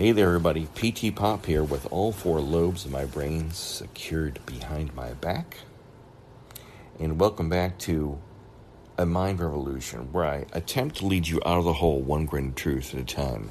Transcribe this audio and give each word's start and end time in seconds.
Hey 0.00 0.12
there, 0.12 0.28
everybody. 0.28 0.66
PT 0.76 1.14
Pop 1.14 1.44
here 1.44 1.62
with 1.62 1.86
all 1.92 2.10
four 2.10 2.40
lobes 2.40 2.86
of 2.86 2.90
my 2.90 3.04
brain 3.04 3.50
secured 3.50 4.40
behind 4.46 4.94
my 4.94 5.12
back. 5.12 5.58
And 6.98 7.20
welcome 7.20 7.50
back 7.50 7.78
to 7.80 8.18
A 8.96 9.04
Mind 9.04 9.40
Revolution, 9.40 10.10
where 10.10 10.24
I 10.24 10.46
attempt 10.54 10.96
to 10.96 11.06
lead 11.06 11.28
you 11.28 11.42
out 11.44 11.58
of 11.58 11.64
the 11.64 11.74
hole 11.74 12.00
one 12.00 12.24
grain 12.24 12.48
of 12.48 12.54
truth 12.54 12.94
at 12.94 13.00
a 13.00 13.04
time. 13.04 13.50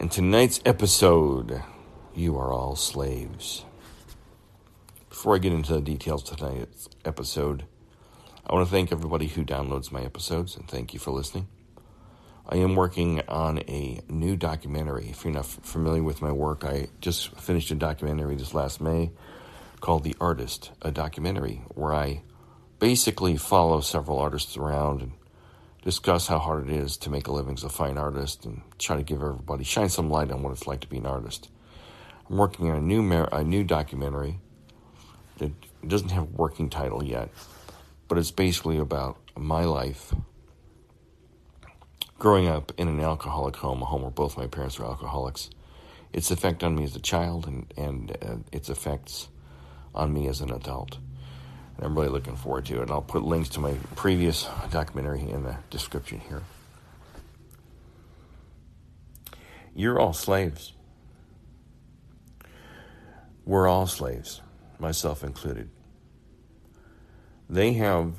In 0.00 0.08
tonight's 0.08 0.60
episode, 0.64 1.62
you 2.12 2.36
are 2.36 2.52
all 2.52 2.74
slaves. 2.74 3.64
Before 5.10 5.36
I 5.36 5.38
get 5.38 5.52
into 5.52 5.74
the 5.74 5.80
details 5.80 6.28
of 6.28 6.38
tonight's 6.38 6.88
episode, 7.04 7.66
I 8.44 8.52
want 8.52 8.66
to 8.66 8.72
thank 8.72 8.90
everybody 8.90 9.28
who 9.28 9.44
downloads 9.44 9.92
my 9.92 10.02
episodes 10.02 10.56
and 10.56 10.66
thank 10.66 10.92
you 10.92 10.98
for 10.98 11.12
listening. 11.12 11.46
I 12.46 12.56
am 12.56 12.74
working 12.74 13.20
on 13.28 13.58
a 13.68 14.00
new 14.08 14.36
documentary. 14.36 15.08
If 15.10 15.24
you're 15.24 15.32
not 15.32 15.46
familiar 15.46 16.02
with 16.02 16.22
my 16.22 16.32
work, 16.32 16.64
I 16.64 16.88
just 17.00 17.36
finished 17.36 17.70
a 17.70 17.74
documentary 17.74 18.34
this 18.36 18.54
last 18.54 18.80
May 18.80 19.10
called 19.80 20.04
The 20.04 20.16
Artist, 20.20 20.72
a 20.82 20.90
documentary 20.90 21.62
where 21.74 21.94
I 21.94 22.22
basically 22.78 23.36
follow 23.36 23.80
several 23.80 24.18
artists 24.18 24.56
around 24.56 25.02
and 25.02 25.12
discuss 25.82 26.26
how 26.26 26.38
hard 26.38 26.68
it 26.68 26.74
is 26.74 26.96
to 26.98 27.10
make 27.10 27.26
a 27.26 27.32
living 27.32 27.54
as 27.54 27.64
a 27.64 27.68
fine 27.68 27.96
artist 27.96 28.44
and 28.44 28.62
try 28.78 28.96
to 28.96 29.02
give 29.02 29.22
everybody 29.22 29.64
shine 29.64 29.88
some 29.88 30.10
light 30.10 30.30
on 30.30 30.42
what 30.42 30.52
it's 30.52 30.66
like 30.66 30.80
to 30.80 30.88
be 30.88 30.98
an 30.98 31.06
artist. 31.06 31.50
I'm 32.28 32.36
working 32.36 32.70
on 32.70 32.76
a 32.76 32.80
new 32.80 33.12
a 33.32 33.44
new 33.44 33.64
documentary 33.64 34.40
that 35.38 35.52
doesn't 35.86 36.10
have 36.10 36.24
a 36.24 36.36
working 36.36 36.68
title 36.68 37.02
yet, 37.02 37.30
but 38.08 38.18
it's 38.18 38.30
basically 38.30 38.78
about 38.78 39.18
my 39.36 39.64
life 39.64 40.12
growing 42.20 42.46
up 42.46 42.70
in 42.76 42.86
an 42.86 43.00
alcoholic 43.00 43.56
home, 43.56 43.80
a 43.80 43.84
home 43.86 44.02
where 44.02 44.10
both 44.10 44.36
my 44.36 44.46
parents 44.46 44.78
were 44.78 44.84
alcoholics, 44.84 45.50
its 46.12 46.30
effect 46.30 46.62
on 46.62 46.76
me 46.76 46.84
as 46.84 46.94
a 46.94 47.00
child 47.00 47.46
and, 47.46 47.72
and 47.78 48.16
uh, 48.22 48.36
its 48.52 48.68
effects 48.68 49.28
on 49.94 50.12
me 50.12 50.28
as 50.28 50.42
an 50.42 50.52
adult. 50.52 50.98
And 51.76 51.86
I'm 51.86 51.96
really 51.96 52.10
looking 52.10 52.36
forward 52.36 52.66
to 52.66 52.82
it. 52.82 52.90
I'll 52.90 53.00
put 53.00 53.22
links 53.22 53.48
to 53.50 53.60
my 53.60 53.72
previous 53.96 54.46
documentary 54.70 55.22
in 55.30 55.44
the 55.44 55.56
description 55.70 56.20
here. 56.20 56.42
You're 59.74 59.98
all 59.98 60.12
slaves. 60.12 60.74
We're 63.46 63.66
all 63.66 63.86
slaves, 63.86 64.42
myself 64.78 65.24
included. 65.24 65.70
They 67.48 67.72
have 67.74 68.12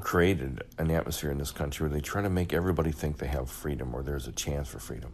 created 0.00 0.62
an 0.78 0.90
atmosphere 0.90 1.30
in 1.30 1.38
this 1.38 1.50
country 1.50 1.86
where 1.86 1.94
they 1.94 2.00
try 2.00 2.22
to 2.22 2.30
make 2.30 2.52
everybody 2.52 2.90
think 2.90 3.18
they 3.18 3.26
have 3.26 3.50
freedom 3.50 3.94
or 3.94 4.02
there's 4.02 4.26
a 4.26 4.32
chance 4.32 4.68
for 4.68 4.78
freedom. 4.78 5.12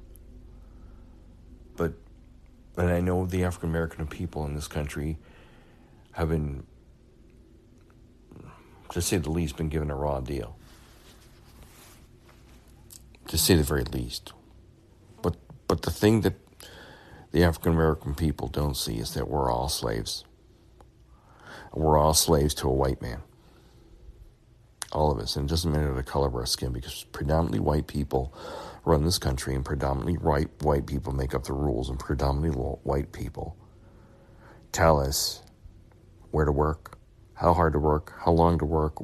But, 1.77 1.95
and 2.77 2.91
I 2.91 3.01
know 3.01 3.27
the 3.27 3.45
African 3.45 3.71
American 3.71 4.07
people 4.07 4.45
in 4.47 4.55
this 4.55 4.69
country 4.69 5.19
have 6.13 6.31
been, 6.31 6.65
to 8.91 9.03
say 9.03 9.19
the 9.19 9.31
least, 9.31 9.57
been 9.57 9.69
given 9.69 9.91
a 9.91 9.95
raw 9.95 10.21
deal. 10.21 10.57
To 13.29 13.39
say 13.39 13.55
the 13.55 13.63
very 13.63 13.85
least. 13.85 14.33
But, 15.23 15.37
but 15.69 15.83
the 15.83 15.91
thing 15.91 16.23
that 16.23 16.35
the 17.33 17.45
African 17.45 17.73
American 17.73 18.15
people 18.15 18.49
don't 18.49 18.77
see 18.77 18.99
is 18.99 19.15
that 19.15 19.29
we're 19.29 19.51
all 19.51 19.69
slaves. 19.69 20.25
We're 21.73 21.97
all 21.97 22.15
slaves 22.15 22.55
to 22.55 22.69
a 22.69 22.73
white 22.73 23.01
man 23.01 23.23
all 24.93 25.11
of 25.11 25.19
us. 25.19 25.37
And 25.37 25.49
it 25.49 25.51
doesn't 25.51 25.71
matter 25.71 25.93
the 25.95 26.03
color 26.03 26.29
of 26.29 26.35
our 26.35 26.47
skin 26.47 26.73
because 26.73 27.05
predominantly 27.13 27.61
white 27.61 27.87
people 27.87 28.35
run 28.85 29.05
this 29.05 29.19
country 29.19 29.55
and 29.55 29.65
predominantly 29.65 30.15
white, 30.15 30.49
white 30.63 30.87
people 30.87 31.13
make 31.13 31.35
up 31.35 31.45
the 31.45 31.53
rules 31.53 31.89
and 31.89 31.99
predominantly 31.99 32.59
white 32.83 33.13
people 33.13 33.57
tell 34.73 35.01
us 35.01 35.43
where 36.31 36.45
to 36.45 36.53
work, 36.53 36.99
how 37.35 37.53
hard 37.53 37.73
to 37.73 37.79
work, 37.79 38.13
how 38.25 38.31
long 38.33 38.59
to 38.59 38.65
work, 38.65 38.95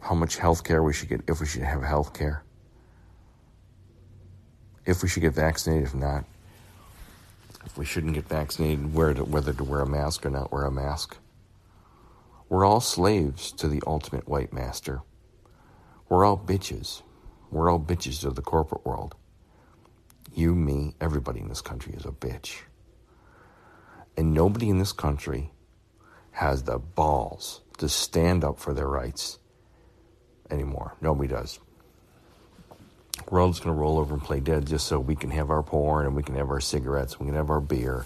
how 0.00 0.14
much 0.14 0.36
health 0.36 0.64
care 0.64 0.82
we 0.82 0.92
should 0.92 1.08
get, 1.08 1.20
if 1.28 1.40
we 1.40 1.46
should 1.46 1.62
have 1.62 1.82
health 1.82 2.14
care, 2.14 2.42
if 4.84 5.02
we 5.02 5.08
should 5.08 5.20
get 5.20 5.34
vaccinated, 5.34 5.86
if 5.88 5.94
not, 5.94 6.24
if 7.64 7.76
we 7.78 7.84
shouldn't 7.84 8.14
get 8.14 8.26
vaccinated, 8.28 8.92
where 8.94 9.14
to, 9.14 9.24
whether 9.24 9.52
to 9.52 9.64
wear 9.64 9.80
a 9.80 9.86
mask 9.86 10.26
or 10.26 10.30
not 10.30 10.50
wear 10.50 10.64
a 10.64 10.72
mask. 10.72 11.16
We're 12.52 12.66
all 12.66 12.82
slaves 12.82 13.50
to 13.52 13.66
the 13.66 13.82
ultimate 13.86 14.28
white 14.28 14.52
master. 14.52 15.00
We're 16.10 16.26
all 16.26 16.36
bitches. 16.36 17.00
We're 17.50 17.70
all 17.70 17.80
bitches 17.80 18.26
of 18.26 18.34
the 18.34 18.42
corporate 18.42 18.84
world. 18.84 19.14
You, 20.34 20.54
me, 20.54 20.94
everybody 21.00 21.40
in 21.40 21.48
this 21.48 21.62
country 21.62 21.94
is 21.94 22.04
a 22.04 22.10
bitch. 22.10 22.58
And 24.18 24.34
nobody 24.34 24.68
in 24.68 24.76
this 24.76 24.92
country 24.92 25.50
has 26.32 26.64
the 26.64 26.78
balls 26.78 27.62
to 27.78 27.88
stand 27.88 28.44
up 28.44 28.58
for 28.58 28.74
their 28.74 28.86
rights 28.86 29.38
anymore. 30.50 30.94
Nobody 31.00 31.28
does. 31.28 31.58
We're 33.30 33.40
all 33.40 33.48
just 33.48 33.64
going 33.64 33.74
to 33.74 33.80
roll 33.80 33.96
over 33.96 34.12
and 34.12 34.22
play 34.22 34.40
dead 34.40 34.66
just 34.66 34.88
so 34.88 35.00
we 35.00 35.16
can 35.16 35.30
have 35.30 35.48
our 35.48 35.62
porn 35.62 36.04
and 36.04 36.14
we 36.14 36.22
can 36.22 36.34
have 36.34 36.50
our 36.50 36.60
cigarettes, 36.60 37.14
and 37.14 37.22
we 37.22 37.26
can 37.28 37.36
have 37.36 37.48
our 37.48 37.60
beer 37.62 38.04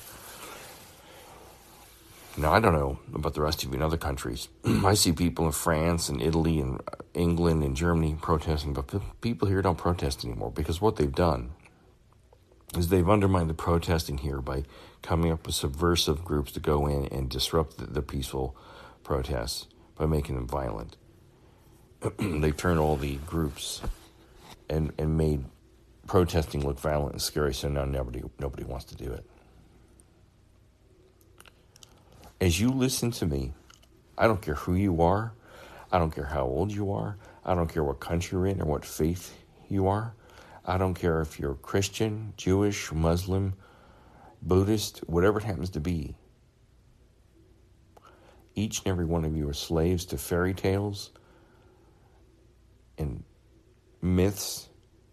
now, 2.38 2.52
I 2.52 2.60
don't 2.60 2.74
know 2.74 2.98
about 3.14 3.32
the 3.34 3.40
rest 3.40 3.64
of 3.64 3.70
you 3.70 3.76
in 3.76 3.82
other 3.82 3.96
countries. 3.96 4.48
I 4.64 4.92
see 4.94 5.12
people 5.12 5.46
in 5.46 5.52
France 5.52 6.10
and 6.10 6.20
Italy 6.20 6.60
and 6.60 6.80
uh, 6.80 7.02
England 7.14 7.62
and 7.62 7.74
Germany 7.74 8.16
protesting, 8.20 8.74
but 8.74 8.92
people 9.22 9.48
here 9.48 9.62
don't 9.62 9.78
protest 9.78 10.24
anymore 10.24 10.50
because 10.50 10.80
what 10.80 10.96
they've 10.96 11.14
done 11.14 11.52
is 12.76 12.88
they've 12.88 13.08
undermined 13.08 13.48
the 13.48 13.54
protesting 13.54 14.18
here 14.18 14.42
by 14.42 14.64
coming 15.00 15.32
up 15.32 15.46
with 15.46 15.54
subversive 15.54 16.24
groups 16.24 16.52
to 16.52 16.60
go 16.60 16.86
in 16.86 17.06
and 17.06 17.30
disrupt 17.30 17.78
the, 17.78 17.86
the 17.86 18.02
peaceful 18.02 18.54
protests 19.02 19.66
by 19.96 20.04
making 20.04 20.34
them 20.34 20.46
violent. 20.46 20.96
they've 22.18 22.56
turned 22.56 22.78
all 22.78 22.96
the 22.96 23.16
groups 23.16 23.80
and, 24.68 24.92
and 24.98 25.16
made 25.16 25.44
protesting 26.06 26.66
look 26.66 26.78
violent 26.78 27.12
and 27.12 27.22
scary, 27.22 27.54
so 27.54 27.68
now 27.68 27.86
nobody, 27.86 28.22
nobody 28.38 28.64
wants 28.64 28.84
to 28.84 28.94
do 28.94 29.10
it 29.10 29.24
as 32.40 32.60
you 32.60 32.70
listen 32.70 33.10
to 33.12 33.26
me, 33.26 33.52
I 34.18 34.26
don't 34.26 34.42
care 34.42 34.54
who 34.54 34.74
you 34.74 35.02
are, 35.02 35.32
I 35.90 35.98
don't 35.98 36.14
care 36.14 36.24
how 36.24 36.44
old 36.44 36.72
you 36.72 36.92
are, 36.92 37.16
I 37.44 37.54
don't 37.54 37.68
care 37.68 37.84
what 37.84 38.00
country 38.00 38.36
you're 38.36 38.46
in 38.46 38.60
or 38.60 38.66
what 38.66 38.84
faith 38.84 39.34
you 39.68 39.88
are, 39.88 40.14
I 40.64 40.78
don't 40.78 40.94
care 40.94 41.20
if 41.20 41.38
you're 41.38 41.54
Christian, 41.54 42.34
Jewish, 42.36 42.92
Muslim, 42.92 43.54
Buddhist, 44.42 44.98
whatever 45.06 45.38
it 45.38 45.44
happens 45.44 45.70
to 45.70 45.80
be. 45.80 46.14
Each 48.54 48.78
and 48.80 48.88
every 48.88 49.04
one 49.04 49.24
of 49.24 49.36
you 49.36 49.48
are 49.48 49.54
slaves 49.54 50.04
to 50.06 50.18
fairy 50.18 50.54
tales 50.54 51.10
and 52.98 53.22
myths 54.02 54.68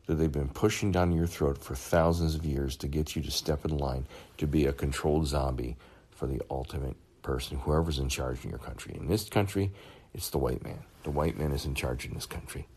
that 0.07 0.16
they've 0.16 0.31
been 0.31 0.50
pushing 0.50 0.91
down 0.91 1.11
your 1.11 1.28
throat 1.28 1.57
for 1.57 1.75
thousands 1.75 2.35
of 2.35 2.45
years 2.45 2.75
to 2.78 2.88
get 2.88 3.16
you 3.16 3.22
to 3.22 3.31
step 3.31 3.66
in 3.66 3.78
line 3.78 4.05
to 4.38 4.47
be 4.47 4.66
a 4.66 4.73
controlled 4.73 5.28
zombie 5.28 5.78
for 6.11 6.28
the 6.28 6.41
ultimate 6.50 6.95
person, 7.23 7.57
whoever's 7.57 8.00
in 8.00 8.09
charge 8.09 8.44
in 8.44 8.50
your 8.50 8.59
country. 8.59 8.95
In 8.95 9.07
this 9.07 9.28
country, 9.29 9.72
it's 10.13 10.29
the 10.29 10.38
white 10.38 10.63
man. 10.63 10.84
The 11.03 11.11
white 11.11 11.38
man 11.38 11.51
is 11.51 11.66
in 11.66 11.73
charge 11.73 12.06
in 12.06 12.13
this 12.13 12.25
country. 12.25 12.67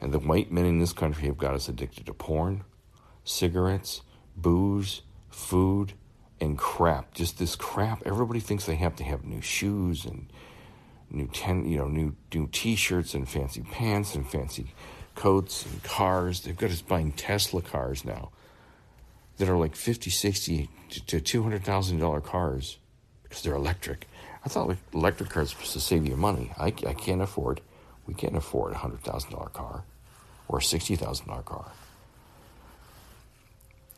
And 0.00 0.12
the 0.12 0.18
white 0.18 0.52
men 0.52 0.64
in 0.64 0.78
this 0.78 0.92
country 0.92 1.26
have 1.26 1.38
got 1.38 1.54
us 1.54 1.68
addicted 1.68 2.06
to 2.06 2.14
porn, 2.14 2.64
cigarettes, 3.24 4.02
booze, 4.36 5.02
food, 5.30 5.94
and 6.40 6.58
crap. 6.58 7.14
Just 7.14 7.38
this 7.38 7.56
crap. 7.56 8.02
Everybody 8.04 8.40
thinks 8.40 8.66
they 8.66 8.76
have 8.76 8.96
to 8.96 9.04
have 9.04 9.24
new 9.24 9.40
shoes 9.40 10.04
and 10.04 10.32
new 11.10 11.28
ten, 11.28 11.66
you 11.66 11.78
know, 11.78 11.88
new 11.88 12.16
new 12.34 12.48
t-shirts 12.50 13.14
and 13.14 13.28
fancy 13.28 13.62
pants 13.62 14.14
and 14.14 14.28
fancy 14.28 14.74
coats 15.14 15.64
and 15.66 15.82
cars. 15.82 16.40
They've 16.40 16.56
got 16.56 16.70
us 16.70 16.82
buying 16.82 17.12
Tesla 17.12 17.62
cars 17.62 18.04
now 18.04 18.30
that 19.36 19.48
are 19.48 19.56
like 19.56 19.74
50, 19.74 20.10
60 20.10 20.68
to 21.06 21.20
$200,000 21.20 22.22
cars 22.22 22.78
because 23.32 23.44
they're 23.44 23.54
electric. 23.54 24.06
I 24.44 24.50
thought 24.50 24.76
electric 24.92 25.30
cars 25.30 25.52
supposed 25.52 25.72
to 25.72 25.80
save 25.80 26.06
you 26.06 26.16
money. 26.16 26.52
I, 26.58 26.66
I 26.66 26.92
can't 26.92 27.22
afford, 27.22 27.62
we 28.06 28.12
can't 28.12 28.36
afford 28.36 28.74
a 28.74 28.76
$100,000 28.76 29.52
car 29.54 29.84
or 30.48 30.58
a 30.58 30.60
$60,000 30.60 31.44
car. 31.46 31.72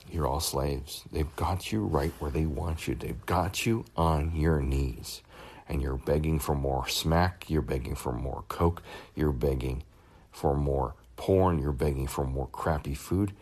You're 0.08 0.28
all 0.28 0.38
slaves. 0.38 1.02
They've 1.10 1.34
got 1.34 1.72
you 1.72 1.84
right 1.84 2.12
where 2.20 2.30
they 2.30 2.46
want 2.46 2.86
you. 2.86 2.94
They've 2.94 3.26
got 3.26 3.66
you 3.66 3.84
on 3.96 4.36
your 4.36 4.60
knees. 4.60 5.22
And 5.68 5.82
you're 5.82 5.96
begging 5.96 6.38
for 6.38 6.54
more 6.54 6.86
smack. 6.88 7.46
You're 7.48 7.60
begging 7.60 7.96
for 7.96 8.12
more 8.12 8.44
coke. 8.48 8.84
You're 9.16 9.32
begging 9.32 9.82
for 10.30 10.54
more 10.54 10.94
porn. 11.16 11.58
You're 11.58 11.72
begging 11.72 12.06
for 12.06 12.24
more 12.24 12.46
crappy 12.52 12.94
food. 12.94 13.32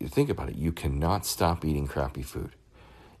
Think 0.00 0.30
about 0.30 0.50
it. 0.50 0.54
You 0.54 0.70
cannot 0.70 1.26
stop 1.26 1.64
eating 1.64 1.88
crappy 1.88 2.22
food. 2.22 2.52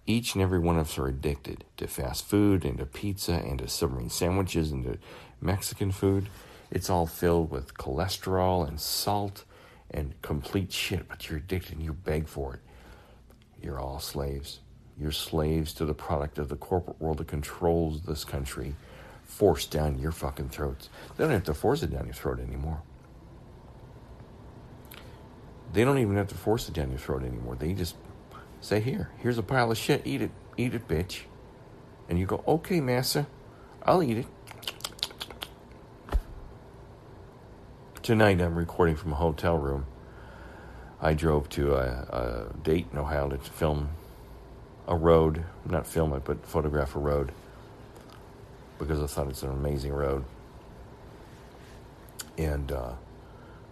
Each 0.08 0.34
and 0.34 0.40
every 0.40 0.58
one 0.58 0.78
of 0.78 0.86
us 0.86 0.96
are 0.96 1.06
addicted 1.06 1.64
to 1.76 1.86
fast 1.86 2.24
food 2.24 2.64
and 2.64 2.78
to 2.78 2.86
pizza 2.86 3.34
and 3.34 3.58
to 3.58 3.68
submarine 3.68 4.08
sandwiches 4.08 4.72
and 4.72 4.82
to 4.84 4.98
Mexican 5.38 5.92
food. 5.92 6.30
It's 6.70 6.88
all 6.88 7.06
filled 7.06 7.50
with 7.50 7.74
cholesterol 7.74 8.66
and 8.66 8.80
salt 8.80 9.44
and 9.90 10.14
complete 10.22 10.72
shit, 10.72 11.10
but 11.10 11.28
you're 11.28 11.36
addicted 11.36 11.76
and 11.76 11.84
you 11.84 11.92
beg 11.92 12.26
for 12.26 12.54
it. 12.54 12.60
You're 13.62 13.78
all 13.78 14.00
slaves. 14.00 14.60
You're 14.98 15.12
slaves 15.12 15.74
to 15.74 15.84
the 15.84 15.92
product 15.92 16.38
of 16.38 16.48
the 16.48 16.56
corporate 16.56 16.98
world 17.02 17.18
that 17.18 17.28
controls 17.28 18.00
this 18.00 18.24
country, 18.24 18.76
forced 19.24 19.70
down 19.70 19.98
your 19.98 20.12
fucking 20.12 20.48
throats. 20.48 20.88
They 21.18 21.24
don't 21.24 21.34
have 21.34 21.44
to 21.44 21.54
force 21.54 21.82
it 21.82 21.90
down 21.90 22.06
your 22.06 22.14
throat 22.14 22.40
anymore. 22.40 22.80
They 25.74 25.84
don't 25.84 25.98
even 25.98 26.16
have 26.16 26.28
to 26.28 26.34
force 26.34 26.66
it 26.66 26.74
down 26.74 26.88
your 26.88 26.98
throat 26.98 27.22
anymore. 27.22 27.56
They 27.56 27.74
just 27.74 27.94
say, 28.60 28.80
Here, 28.80 29.10
here's 29.18 29.38
a 29.38 29.42
pile 29.42 29.70
of 29.70 29.78
shit. 29.78 30.06
Eat 30.06 30.22
it. 30.22 30.30
Eat 30.56 30.74
it, 30.74 30.88
bitch. 30.88 31.22
And 32.08 32.18
you 32.18 32.26
go, 32.26 32.42
Okay, 32.46 32.80
massa, 32.80 33.26
I'll 33.82 34.02
eat 34.02 34.18
it. 34.18 34.26
Tonight 38.02 38.40
I'm 38.40 38.54
recording 38.54 38.96
from 38.96 39.12
a 39.12 39.16
hotel 39.16 39.56
room. 39.58 39.86
I 41.00 41.14
drove 41.14 41.48
to 41.50 41.74
a, 41.74 42.48
a 42.50 42.58
date 42.62 42.86
in 42.92 42.98
Ohio 42.98 43.28
to 43.28 43.38
film 43.38 43.90
a 44.86 44.96
road, 44.96 45.44
not 45.66 45.86
film 45.86 46.12
it, 46.14 46.24
but 46.24 46.44
photograph 46.46 46.96
a 46.96 46.98
road 46.98 47.32
because 48.78 49.02
I 49.02 49.06
thought 49.06 49.28
it's 49.28 49.42
an 49.42 49.50
amazing 49.50 49.92
road. 49.92 50.24
And 52.38 52.72
uh, 52.72 52.92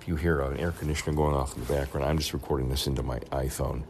if 0.00 0.08
you 0.08 0.16
hear 0.16 0.40
an 0.40 0.58
air 0.58 0.72
conditioner 0.72 1.16
going 1.16 1.34
off 1.34 1.56
in 1.56 1.64
the 1.64 1.72
background, 1.72 2.06
I'm 2.06 2.18
just 2.18 2.32
recording 2.32 2.68
this 2.68 2.86
into 2.86 3.02
my 3.02 3.18
iPhone 3.30 3.84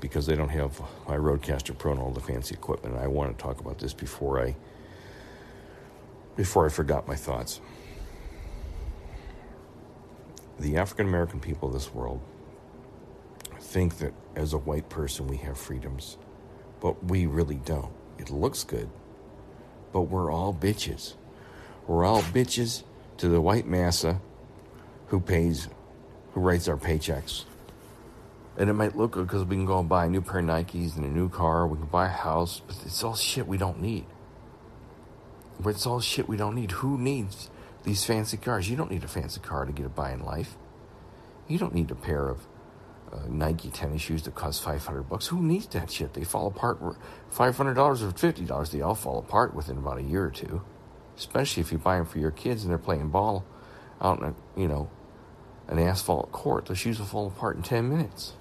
because 0.00 0.26
they 0.26 0.34
don't 0.34 0.48
have 0.48 0.80
my 1.06 1.16
RODECaster 1.16 1.76
Pro 1.76 1.92
and 1.92 2.00
all 2.00 2.10
the 2.10 2.20
fancy 2.20 2.54
equipment. 2.54 2.96
I 2.96 3.06
want 3.06 3.36
to 3.36 3.42
talk 3.42 3.60
about 3.60 3.78
this 3.78 3.92
before 3.92 4.42
I 4.42 4.56
before 6.36 6.64
I 6.64 6.68
forgot 6.70 7.06
my 7.06 7.16
thoughts 7.16 7.60
the 10.60 10.76
African 10.76 11.06
American 11.06 11.40
people 11.40 11.68
of 11.68 11.74
this 11.74 11.92
world 11.94 12.20
think 13.58 13.98
that 13.98 14.12
as 14.36 14.52
a 14.52 14.58
white 14.58 14.88
person 14.88 15.26
we 15.26 15.38
have 15.38 15.58
freedoms, 15.58 16.18
but 16.80 17.02
we 17.04 17.26
really 17.26 17.60
don't. 17.64 17.92
It 18.18 18.30
looks 18.30 18.64
good, 18.64 18.88
but 19.92 20.02
we're 20.02 20.30
all 20.30 20.52
bitches. 20.52 21.14
We're 21.86 22.04
all 22.04 22.22
bitches 22.22 22.82
to 23.16 23.28
the 23.28 23.40
white 23.40 23.66
massa 23.66 24.20
who 25.06 25.20
pays, 25.20 25.68
who 26.34 26.40
writes 26.40 26.68
our 26.68 26.76
paychecks. 26.76 27.44
And 28.60 28.68
it 28.68 28.74
might 28.74 28.94
look 28.94 29.12
good 29.12 29.26
because 29.26 29.44
we 29.44 29.56
can 29.56 29.64
go 29.64 29.80
and 29.80 29.88
buy 29.88 30.04
a 30.04 30.08
new 30.08 30.20
pair 30.20 30.40
of 30.40 30.44
Nikes 30.44 30.94
and 30.94 31.04
a 31.04 31.08
new 31.08 31.30
car, 31.30 31.66
we 31.66 31.78
can 31.78 31.86
buy 31.86 32.06
a 32.06 32.10
house, 32.10 32.60
but 32.66 32.76
it's 32.84 33.02
all 33.02 33.16
shit 33.16 33.48
we 33.48 33.56
don't 33.56 33.80
need. 33.80 34.04
But 35.58 35.70
it's 35.70 35.86
all 35.86 36.00
shit 36.00 36.28
we 36.28 36.36
don't 36.36 36.54
need. 36.54 36.72
Who 36.72 36.98
needs 36.98 37.48
these 37.84 38.04
fancy 38.04 38.36
cars. 38.36 38.68
You 38.68 38.76
don't 38.76 38.90
need 38.90 39.04
a 39.04 39.08
fancy 39.08 39.40
car 39.40 39.64
to 39.64 39.72
get 39.72 39.94
by 39.94 40.12
in 40.12 40.22
life. 40.24 40.56
You 41.48 41.58
don't 41.58 41.74
need 41.74 41.90
a 41.90 41.94
pair 41.94 42.28
of 42.28 42.46
uh, 43.12 43.20
Nike 43.28 43.70
tennis 43.70 44.02
shoes 44.02 44.22
that 44.24 44.34
cost 44.34 44.62
500 44.62 45.04
bucks. 45.04 45.28
Who 45.28 45.42
needs 45.42 45.66
that 45.68 45.90
shit? 45.90 46.14
They 46.14 46.24
fall 46.24 46.46
apart. 46.46 46.80
$500 46.80 46.96
or 47.34 48.12
$50, 48.12 48.70
they 48.70 48.80
all 48.80 48.94
fall 48.94 49.18
apart 49.18 49.54
within 49.54 49.78
about 49.78 49.98
a 49.98 50.02
year 50.02 50.26
or 50.26 50.30
two. 50.30 50.62
Especially 51.16 51.60
if 51.60 51.72
you 51.72 51.78
buy 51.78 51.96
them 51.96 52.06
for 52.06 52.18
your 52.18 52.30
kids 52.30 52.62
and 52.62 52.70
they're 52.70 52.78
playing 52.78 53.08
ball 53.08 53.44
out 54.00 54.20
in 54.20 54.24
a, 54.26 54.34
you 54.54 54.68
know, 54.68 54.90
an 55.68 55.78
asphalt 55.78 56.30
court. 56.32 56.66
The 56.66 56.74
shoes 56.74 56.98
will 56.98 57.06
fall 57.06 57.26
apart 57.26 57.56
in 57.56 57.62
10 57.62 57.88
minutes. 57.88 58.34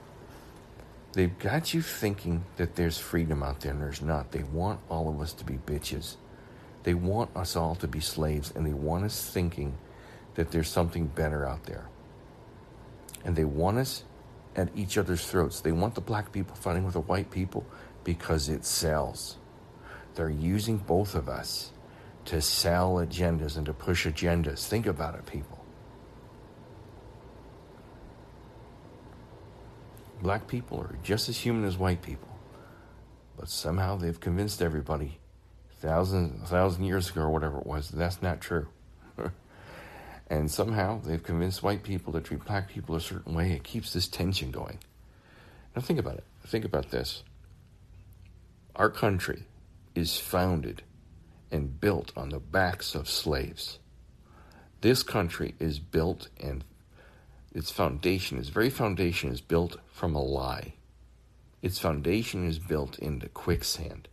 They've 1.14 1.38
got 1.40 1.74
you 1.74 1.82
thinking 1.82 2.46
that 2.58 2.76
there's 2.76 2.98
freedom 2.98 3.42
out 3.42 3.62
there 3.62 3.72
and 3.72 3.82
there's 3.82 4.02
not. 4.02 4.32
They 4.32 4.44
want 4.44 4.80
all 4.90 5.10
of 5.10 5.20
us 5.20 5.34
to 5.34 5.44
be 5.44 5.56
bitches. 5.56 6.16
They 6.84 6.94
want 6.94 7.36
us 7.36 7.56
all 7.56 7.76
to 7.76 7.88
be 7.88 8.00
slaves 8.00 8.52
and 8.56 8.66
they 8.66 8.74
want 8.74 9.06
us 9.06 9.30
thinking 9.30 9.78
that 10.36 10.52
there's 10.52 10.70
something 10.70 11.08
better 11.08 11.48
out 11.48 11.66
there. 11.66 11.90
And 13.26 13.36
they 13.36 13.44
want 13.44 13.80
us 13.80 14.04
at 14.56 14.70
each 14.76 14.98
other's 14.98 15.26
throats. 15.26 15.62
They 15.62 15.72
want 15.72 15.96
the 15.96 16.02
black 16.02 16.32
people 16.32 16.56
fighting 16.56 16.84
with 16.84 16.94
the 16.94 17.02
white 17.02 17.32
people 17.32 17.66
because 18.04 18.48
it 18.48 18.64
sells. 18.64 19.38
They're 20.16 20.30
using 20.30 20.78
both 20.78 21.16
of 21.16 21.28
us 21.28 21.72
to 22.26 22.42
sell 22.42 22.96
agendas 22.96 23.58
and 23.58 23.66
to 23.66 23.74
push 23.74 24.06
agendas. 24.06 24.68
Think 24.68 24.86
about 24.86 25.16
it, 25.16 25.26
people. 25.26 25.59
Black 30.22 30.48
people 30.48 30.80
are 30.82 30.98
just 31.02 31.30
as 31.30 31.38
human 31.38 31.66
as 31.66 31.78
white 31.78 32.02
people, 32.02 32.38
but 33.38 33.50
somehow 33.50 33.96
they've 33.96 34.20
convinced 34.20 34.62
everybody 34.62 35.20
thousand 35.80 36.46
thousand 36.46 36.84
years 36.84 37.10
ago 37.10 37.22
or 37.22 37.30
whatever 37.30 37.60
it 37.60 37.66
was. 37.66 37.90
That's 37.90 38.22
not 38.22 38.42
true. 38.42 38.68
and 40.28 40.52
somehow 40.52 41.00
they've 41.02 41.24
convinced 41.24 41.64
white 41.64 41.84
people 41.84 42.12
to 42.14 42.22
treat 42.22 42.44
black 42.44 42.70
people 42.70 42.96
a 42.96 43.02
certain 43.02 43.34
way. 43.34 43.54
It 43.54 43.64
keeps 43.64 43.94
this 43.94 44.08
tension 44.08 44.52
going. 44.52 44.80
Now 45.76 45.82
think 45.82 46.00
about 46.00 46.16
it. 46.16 46.26
Think 46.46 46.66
about 46.66 46.92
this. 46.92 47.24
Our 48.76 48.90
country 48.90 49.44
is 49.96 50.18
founded 50.18 50.84
and 51.52 51.80
built 51.80 52.12
on 52.16 52.30
the 52.30 52.40
backs 52.40 52.94
of 52.94 53.10
slaves. 53.10 53.80
This 54.82 55.04
country 55.04 55.56
is 55.60 55.80
built 55.80 56.30
and 56.42 56.64
its 57.52 57.72
foundation, 57.72 58.38
its 58.38 58.50
very 58.50 58.70
foundation 58.70 59.32
is 59.32 59.42
built 59.42 59.78
from 60.00 60.16
a 60.16 60.24
lie. 60.24 60.76
Its 61.62 61.78
foundation 61.78 62.48
is 62.48 62.58
built 62.58 62.98
into 63.00 63.28
quicksand. 63.28 64.08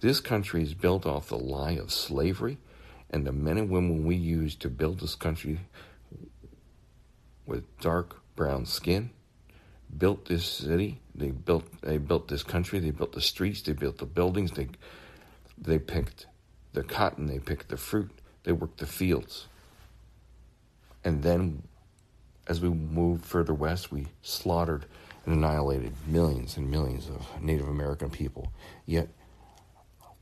This 0.00 0.20
country 0.20 0.62
is 0.62 0.72
built 0.72 1.04
off 1.04 1.28
the 1.28 1.38
lie 1.38 1.72
of 1.72 1.92
slavery, 1.92 2.56
and 3.10 3.26
the 3.26 3.32
men 3.32 3.58
and 3.58 3.68
women 3.68 4.06
we 4.06 4.16
use 4.16 4.56
to 4.56 4.70
build 4.70 5.00
this 5.00 5.14
country 5.14 5.60
with 7.44 7.64
dark 7.80 8.22
brown 8.34 8.64
skin 8.64 9.10
built 9.98 10.24
this 10.24 10.46
city. 10.46 11.00
They 11.14 11.30
built 11.30 11.64
they 11.82 11.98
built 11.98 12.28
this 12.28 12.42
country. 12.42 12.78
They 12.78 12.90
built 12.90 13.12
the 13.12 13.20
streets. 13.20 13.60
They 13.60 13.72
built 13.72 13.98
the 13.98 14.06
buildings. 14.06 14.52
They 14.52 14.68
they 15.58 15.78
picked 15.78 16.26
the 16.72 16.82
cotton. 16.82 17.26
They 17.26 17.38
picked 17.38 17.68
the 17.68 17.76
fruit. 17.76 18.10
They 18.44 18.52
worked 18.52 18.78
the 18.78 18.86
fields. 18.86 19.46
And 21.04 21.22
then, 21.22 21.62
as 22.46 22.60
we 22.60 22.68
moved 22.68 23.24
further 23.24 23.54
west, 23.54 23.90
we 23.90 24.06
slaughtered 24.22 24.86
and 25.24 25.34
annihilated 25.34 25.92
millions 26.06 26.56
and 26.56 26.70
millions 26.70 27.08
of 27.08 27.42
Native 27.42 27.68
American 27.68 28.10
people. 28.10 28.52
Yet 28.86 29.08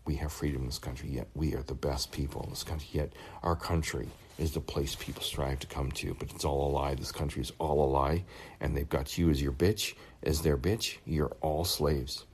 we 0.06 0.16
have 0.16 0.32
freedom 0.32 0.62
in 0.62 0.66
this 0.66 0.78
country, 0.78 1.10
yet 1.10 1.28
we 1.34 1.54
are 1.54 1.62
the 1.62 1.74
best 1.74 2.12
people 2.12 2.42
in 2.42 2.50
this 2.50 2.62
country, 2.62 2.88
yet 2.92 3.12
our 3.42 3.56
country 3.56 4.08
is 4.38 4.52
the 4.52 4.60
place 4.60 4.94
people 4.94 5.22
strive 5.22 5.60
to 5.60 5.66
come 5.66 5.90
to, 5.92 6.14
but 6.14 6.30
it's 6.30 6.44
all 6.44 6.68
a 6.68 6.72
lie. 6.72 6.94
This 6.94 7.12
country 7.12 7.40
is 7.40 7.52
all 7.58 7.84
a 7.84 7.88
lie, 7.88 8.24
and 8.60 8.76
they've 8.76 8.88
got 8.88 9.16
you 9.16 9.30
as 9.30 9.40
your 9.40 9.52
bitch, 9.52 9.94
as 10.22 10.42
their 10.42 10.56
bitch. 10.56 10.96
You're 11.06 11.36
all 11.40 11.64
slaves. 11.64 12.24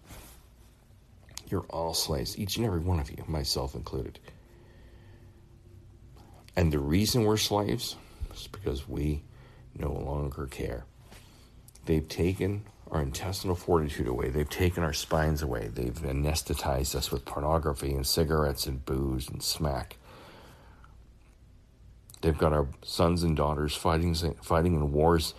You're 1.49 1.67
all 1.69 1.95
slaves, 1.95 2.39
each 2.39 2.57
and 2.57 2.65
every 2.65 2.81
one 2.81 3.01
of 3.01 3.11
you, 3.11 3.23
myself 3.27 3.75
included. 3.75 4.19
And 6.57 6.73
the 6.73 6.79
reason 6.79 7.25
we're 7.25 7.37
slaves 7.37 7.97
is 8.33 8.47
because 8.47 8.89
we 8.89 9.23
no 9.77 9.93
longer 9.93 10.47
care. 10.47 10.85
They've 11.87 12.09
taken 12.09 12.65
our 12.91 13.03
intestinal 13.03 13.57
fortitude 13.57 14.09
away. 14.09 14.31
They've 14.31 14.49
taken 14.49 14.83
our 14.83 14.93
spines 14.93 15.43
away. 15.43 15.69
They've 15.69 15.95
anesthetized 15.95 16.95
us 16.95 17.11
with 17.11 17.25
pornography 17.25 17.93
and 17.93 18.07
cigarettes 18.07 18.67
and 18.67 18.85
booze 18.85 19.29
and 19.29 19.43
smack. 19.43 19.97
They've 22.21 22.37
got 22.37 22.53
our 22.53 22.69
sons 22.85 23.23
and 23.23 23.37
daughters 23.37 23.75
fighting 23.75 24.15
fighting 24.43 24.75
in 24.75 24.93
wars 24.93 25.35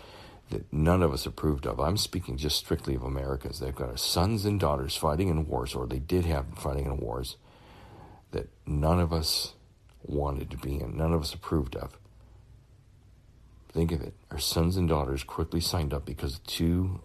that 0.49 0.71
none 0.73 1.01
of 1.01 1.13
us 1.13 1.25
approved 1.25 1.65
of. 1.65 1.79
I'm 1.79 1.97
speaking 1.97 2.37
just 2.37 2.57
strictly 2.57 2.95
of 2.95 3.03
Americas. 3.03 3.59
They've 3.59 3.75
got 3.75 3.89
our 3.89 3.97
sons 3.97 4.45
and 4.45 4.59
daughters 4.59 4.95
fighting 4.95 5.29
in 5.29 5.47
wars, 5.47 5.75
or 5.75 5.87
they 5.87 5.99
did 5.99 6.25
have 6.25 6.45
fighting 6.55 6.85
in 6.85 6.97
wars 6.97 7.37
that 8.31 8.49
none 8.65 8.99
of 8.99 9.13
us 9.13 9.53
wanted 10.03 10.49
to 10.51 10.57
be 10.57 10.79
in, 10.79 10.97
none 10.97 11.13
of 11.13 11.21
us 11.21 11.33
approved 11.33 11.75
of. 11.75 11.97
Think 13.71 13.91
of 13.91 14.01
it. 14.01 14.13
Our 14.31 14.39
sons 14.39 14.75
and 14.75 14.87
daughters 14.89 15.23
quickly 15.23 15.61
signed 15.61 15.93
up 15.93 16.05
because 16.05 16.39
two 16.39 17.01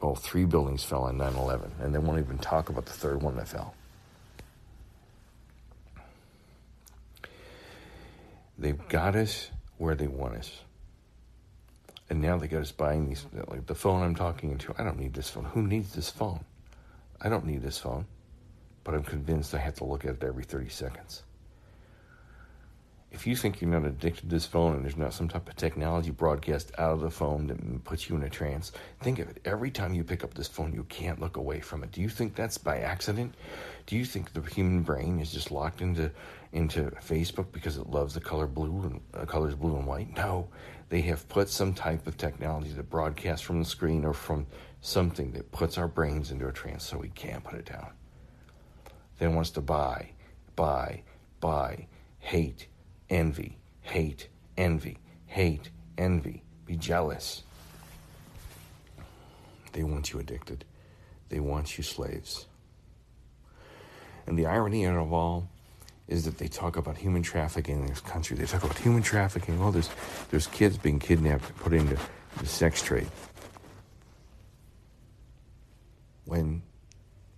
well, 0.00 0.14
three 0.14 0.46
buildings 0.46 0.82
fell 0.82 1.02
on 1.02 1.18
9 1.18 1.34
11, 1.34 1.72
and 1.80 1.94
they 1.94 1.98
won't 1.98 2.18
even 2.18 2.38
talk 2.38 2.70
about 2.70 2.86
the 2.86 2.92
third 2.92 3.22
one 3.22 3.36
that 3.36 3.48
fell. 3.48 3.74
They've 8.58 8.88
got 8.88 9.14
us 9.14 9.50
where 9.78 9.94
they 9.94 10.06
want 10.06 10.36
us. 10.36 10.60
And 12.08 12.20
now 12.20 12.38
they 12.38 12.48
got 12.48 12.62
us 12.62 12.72
buying 12.72 13.08
these, 13.08 13.26
like 13.48 13.66
the 13.66 13.74
phone 13.74 14.02
I'm 14.02 14.14
talking 14.14 14.50
into. 14.50 14.74
I 14.78 14.84
don't 14.84 14.98
need 14.98 15.14
this 15.14 15.30
phone. 15.30 15.44
Who 15.44 15.62
needs 15.62 15.94
this 15.94 16.10
phone? 16.10 16.44
I 17.20 17.28
don't 17.28 17.46
need 17.46 17.62
this 17.62 17.78
phone. 17.78 18.06
But 18.84 18.94
I'm 18.94 19.04
convinced 19.04 19.54
I 19.54 19.58
have 19.58 19.74
to 19.76 19.84
look 19.84 20.04
at 20.04 20.14
it 20.14 20.24
every 20.24 20.44
30 20.44 20.70
seconds 20.70 21.22
if 23.12 23.26
you 23.26 23.34
think 23.34 23.60
you're 23.60 23.70
not 23.70 23.84
addicted 23.84 24.22
to 24.22 24.26
this 24.28 24.46
phone 24.46 24.74
and 24.74 24.84
there's 24.84 24.96
not 24.96 25.12
some 25.12 25.28
type 25.28 25.48
of 25.48 25.56
technology 25.56 26.10
broadcast 26.10 26.70
out 26.78 26.92
of 26.92 27.00
the 27.00 27.10
phone 27.10 27.48
that 27.48 27.84
puts 27.84 28.08
you 28.08 28.14
in 28.14 28.22
a 28.22 28.30
trance, 28.30 28.70
think 29.00 29.18
of 29.18 29.28
it. 29.28 29.40
Every 29.44 29.70
time 29.70 29.94
you 29.94 30.04
pick 30.04 30.22
up 30.22 30.34
this 30.34 30.46
phone, 30.46 30.72
you 30.72 30.84
can't 30.84 31.20
look 31.20 31.36
away 31.36 31.60
from 31.60 31.82
it. 31.82 31.90
Do 31.90 32.00
you 32.00 32.08
think 32.08 32.36
that's 32.36 32.56
by 32.56 32.78
accident? 32.78 33.34
Do 33.86 33.96
you 33.96 34.04
think 34.04 34.32
the 34.32 34.42
human 34.42 34.82
brain 34.82 35.18
is 35.18 35.32
just 35.32 35.50
locked 35.50 35.80
into 35.80 36.10
into 36.52 36.90
Facebook 37.06 37.52
because 37.52 37.76
it 37.76 37.88
loves 37.88 38.14
the 38.14 38.20
color 38.20 38.46
blue 38.46 38.82
and 38.82 39.00
uh, 39.14 39.24
colors 39.24 39.54
blue 39.54 39.76
and 39.76 39.86
white? 39.86 40.16
No, 40.16 40.48
They 40.88 41.00
have 41.02 41.28
put 41.28 41.48
some 41.48 41.74
type 41.74 42.06
of 42.06 42.16
technology 42.16 42.72
that 42.72 42.90
broadcasts 42.90 43.44
from 43.44 43.60
the 43.60 43.64
screen 43.68 44.04
or 44.04 44.12
from 44.12 44.46
something 44.80 45.32
that 45.32 45.50
puts 45.52 45.78
our 45.78 45.88
brains 45.88 46.30
into 46.30 46.48
a 46.48 46.52
trance 46.52 46.84
so 46.84 46.98
we 46.98 47.08
can't 47.10 47.44
put 47.44 47.58
it 47.58 47.66
down. 47.66 47.90
They 49.18 49.28
want 49.28 49.40
us 49.40 49.50
to 49.50 49.60
buy, 49.60 50.10
buy, 50.56 51.02
buy, 51.40 51.86
hate, 52.18 52.68
envy, 53.10 53.58
hate, 53.82 54.28
envy, 54.56 54.98
hate, 55.26 55.70
envy, 55.98 56.42
be 56.64 56.76
jealous. 56.76 57.42
They 59.72 59.82
want 59.82 60.12
you 60.12 60.20
addicted. 60.20 60.64
They 61.28 61.40
want 61.40 61.76
you 61.76 61.84
slaves. 61.84 62.46
And 64.26 64.38
the 64.38 64.46
irony 64.46 64.84
of 64.84 65.12
all 65.12 65.48
is 66.08 66.24
that 66.24 66.38
they 66.38 66.48
talk 66.48 66.76
about 66.76 66.96
human 66.96 67.22
trafficking 67.22 67.80
in 67.80 67.86
this 67.86 68.00
country. 68.00 68.36
They 68.36 68.46
talk 68.46 68.64
about 68.64 68.78
human 68.78 69.02
trafficking. 69.02 69.60
Oh, 69.62 69.70
there's 69.70 69.88
there's 70.30 70.48
kids 70.48 70.76
being 70.76 70.98
kidnapped, 70.98 71.56
put 71.58 71.72
into 71.72 71.96
the 72.38 72.46
sex 72.46 72.82
trade. 72.82 73.08
When 76.24 76.62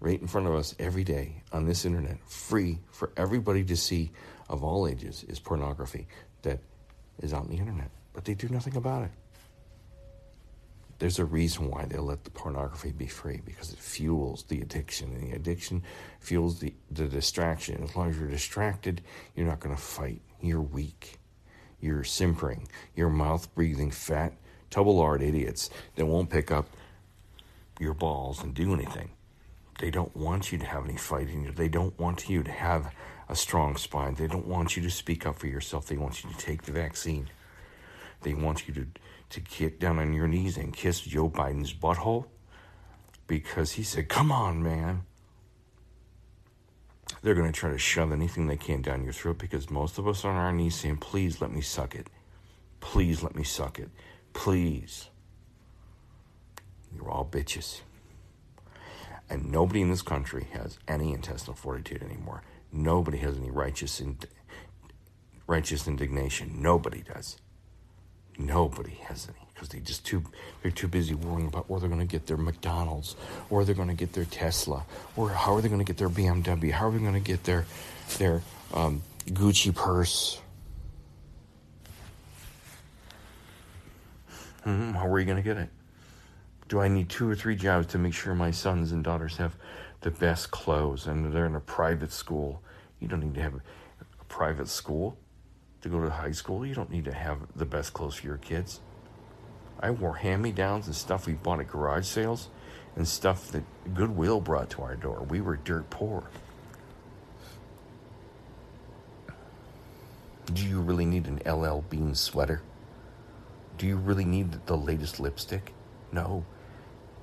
right 0.00 0.21
in 0.21 0.26
front 0.26 0.47
of 0.47 0.55
us 0.55 0.75
every 0.79 1.05
day 1.05 1.43
on 1.52 1.67
this 1.67 1.85
internet, 1.85 2.19
free 2.26 2.79
for 2.91 3.11
everybody 3.17 3.62
to 3.64 3.76
see 3.76 4.11
of 4.52 4.62
all 4.62 4.87
ages, 4.87 5.25
is 5.28 5.40
pornography 5.40 6.06
that 6.42 6.61
is 7.21 7.32
on 7.32 7.49
the 7.49 7.56
internet. 7.56 7.90
But 8.12 8.26
they 8.26 8.35
do 8.35 8.49
nothing 8.49 8.76
about 8.76 9.04
it. 9.04 9.11
There's 10.99 11.18
a 11.18 11.25
reason 11.25 11.68
why 11.68 11.87
they 11.87 11.99
let 11.99 12.23
the 12.23 12.30
pornography 12.30 12.92
be 12.92 13.09
free 13.09 13.40
because 13.44 13.73
it 13.73 13.78
fuels 13.78 14.44
the 14.44 14.61
addiction, 14.61 15.11
and 15.12 15.32
the 15.32 15.35
addiction 15.35 15.82
fuels 16.21 16.61
the, 16.61 16.75
the 16.92 17.09
distraction. 17.09 17.82
As 17.82 17.97
long 17.97 18.11
as 18.11 18.18
you're 18.18 18.28
distracted, 18.28 19.00
you're 19.35 19.49
not 19.49 19.59
going 19.59 19.75
to 19.75 19.80
fight. 19.80 20.21
You're 20.40 20.61
weak. 20.61 21.18
You're 21.80 22.04
simpering. 22.04 22.68
You're 22.94 23.09
mouth 23.09 23.52
breathing, 23.54 23.90
fat, 23.90 24.35
double 24.71 24.97
lard 24.97 25.23
idiots 25.23 25.71
that 25.97 26.06
won't 26.06 26.30
pick 26.30 26.52
up 26.52 26.68
your 27.80 27.94
balls 27.94 28.42
and 28.42 28.54
do 28.54 28.73
anything. 28.73 29.11
They 29.80 29.90
don't 29.90 30.14
want 30.14 30.52
you 30.52 30.59
to 30.59 30.66
have 30.66 30.85
any 30.85 30.97
fight 30.97 31.28
in 31.30 31.42
you. 31.42 31.50
They 31.50 31.68
don't 31.68 31.99
want 31.99 32.28
you 32.28 32.44
to 32.44 32.52
have 32.52 32.94
a 33.29 33.37
strong 33.37 33.76
spine. 33.76 34.14
They 34.14 34.26
don't 34.26 34.47
want 34.47 34.76
you 34.76 34.83
to 34.83 34.91
speak 34.91 35.26
up 35.26 35.38
for 35.38 35.47
yourself. 35.47 35.87
They 35.87 35.97
want 35.97 36.23
you 36.23 36.31
to 36.31 36.37
take 36.37 36.62
the 36.62 36.73
vaccine. 36.73 37.31
They 38.23 38.35
want 38.35 38.69
you 38.69 38.75
to 38.75 38.87
to 39.33 39.41
get 39.41 39.81
down 39.81 39.99
on 39.99 40.12
your 40.12 40.29
knees 40.29 40.59
and 40.59 40.75
kiss 40.75 41.00
Joe 41.00 41.29
Biden's 41.29 41.73
butthole 41.73 42.26
because 43.26 43.73
he 43.73 43.83
said, 43.83 44.09
Come 44.09 44.31
on, 44.31 44.62
man. 44.62 45.02
They're 47.23 47.35
going 47.35 47.50
to 47.50 47.59
try 47.59 47.71
to 47.71 47.79
shove 47.79 48.12
anything 48.12 48.47
they 48.47 48.57
can 48.57 48.83
down 48.83 49.05
your 49.05 49.12
throat 49.12 49.38
because 49.38 49.71
most 49.71 49.97
of 49.97 50.07
us 50.07 50.25
are 50.25 50.31
on 50.31 50.37
our 50.37 50.52
knees 50.52 50.75
saying, 50.75 50.99
Please 50.99 51.41
let 51.41 51.50
me 51.50 51.62
suck 51.62 51.95
it. 51.95 52.09
Please 52.81 53.23
let 53.23 53.35
me 53.35 53.43
suck 53.43 53.79
it. 53.79 53.88
Please. 54.35 55.09
You're 56.95 57.11
all 57.11 57.25
bitches. 57.25 57.81
And 59.31 59.50
nobody 59.50 59.81
in 59.81 59.88
this 59.88 60.02
country 60.02 60.49
has 60.52 60.79
any 60.87 61.14
intestinal 61.14 61.57
fortitude 61.57 62.02
anymore. 62.02 62.43
Nobody 62.73 63.19
has 63.19 63.37
any 63.37 63.50
righteous, 63.50 64.00
ind- 64.00 64.26
righteous 65.47 65.87
indignation. 65.87 66.62
Nobody 66.62 67.02
does. 67.02 67.37
Nobody 68.38 68.95
has 69.09 69.29
any 69.29 69.47
because 69.52 69.69
they 69.69 69.79
just 69.79 70.05
too 70.07 70.25
they're 70.62 70.73
too 70.73 70.88
busy 70.88 71.14
worrying 71.14 71.47
about 71.47 71.69
where 71.69 71.79
they're 71.79 71.88
going 71.88 72.00
to 72.00 72.07
get 72.07 72.26
their 72.26 72.38
McDonald's, 72.38 73.14
or 73.50 73.64
they're 73.64 73.75
going 73.75 73.88
to 73.88 73.95
get 73.95 74.14
their 74.14 74.25
Tesla, 74.25 74.85
or 75.17 75.29
how 75.29 75.55
are 75.55 75.61
they 75.61 75.69
going 75.69 75.79
to 75.79 75.85
get 75.85 75.99
their 75.99 76.09
BMW, 76.09 76.73
how 76.73 76.88
are 76.88 76.91
they 76.91 76.99
going 76.99 77.12
to 77.12 77.21
get 77.21 77.45
their 77.45 77.67
their 78.19 78.43
um, 78.73 79.02
Gucci 79.26 79.75
purse. 79.75 80.41
Mm-hmm. 84.67 84.93
How 84.93 85.07
are 85.07 85.19
you 85.19 85.25
going 85.25 85.37
to 85.37 85.43
get 85.43 85.57
it? 85.57 85.69
Do 86.69 86.81
I 86.81 86.88
need 86.88 87.09
two 87.09 87.29
or 87.29 87.35
three 87.35 87.57
jobs 87.57 87.88
to 87.88 87.99
make 87.99 88.14
sure 88.14 88.35
my 88.35 88.50
sons 88.50 88.93
and 88.93 89.05
daughters 89.05 89.37
have 89.37 89.55
the 90.02 90.11
best 90.11 90.50
clothes 90.50 91.06
and 91.06 91.32
they're 91.32 91.47
in 91.47 91.54
a 91.54 91.61
private 91.61 92.12
school? 92.12 92.62
You 93.00 93.09
don't 93.09 93.21
need 93.21 93.35
to 93.35 93.42
have 93.42 93.54
a 93.54 94.25
private 94.25 94.68
school 94.68 95.16
to 95.80 95.88
go 95.88 96.00
to 96.00 96.11
high 96.11 96.32
school. 96.32 96.64
You 96.64 96.75
don't 96.75 96.90
need 96.90 97.04
to 97.06 97.12
have 97.12 97.38
the 97.56 97.64
best 97.64 97.92
clothes 97.92 98.16
for 98.16 98.26
your 98.26 98.38
kids. 98.38 98.80
I 99.80 99.90
wore 99.90 100.14
hand 100.14 100.42
me 100.42 100.52
downs 100.52 100.87
and 100.87 100.94
stuff 100.94 101.26
we 101.26 101.32
bought 101.32 101.61
at 101.61 101.68
garage 101.68 102.06
sales 102.06 102.49
and 102.94 103.06
stuff 103.06 103.50
that 103.52 103.64
Goodwill 103.94 104.40
brought 104.40 104.71
to 104.71 104.82
our 104.82 104.94
door. 104.94 105.26
We 105.28 105.40
were 105.40 105.56
dirt 105.56 105.90
poor. 105.90 106.25
Do 110.52 110.66
you 110.66 110.80
really 110.80 111.06
need 111.06 111.26
an 111.26 111.40
LL 111.47 111.80
Bean 111.88 112.14
sweater? 112.14 112.62
Do 113.78 113.87
you 113.87 113.97
really 113.97 114.25
need 114.25 114.66
the 114.66 114.76
latest 114.76 115.18
lipstick? 115.18 115.73
No. 116.12 116.44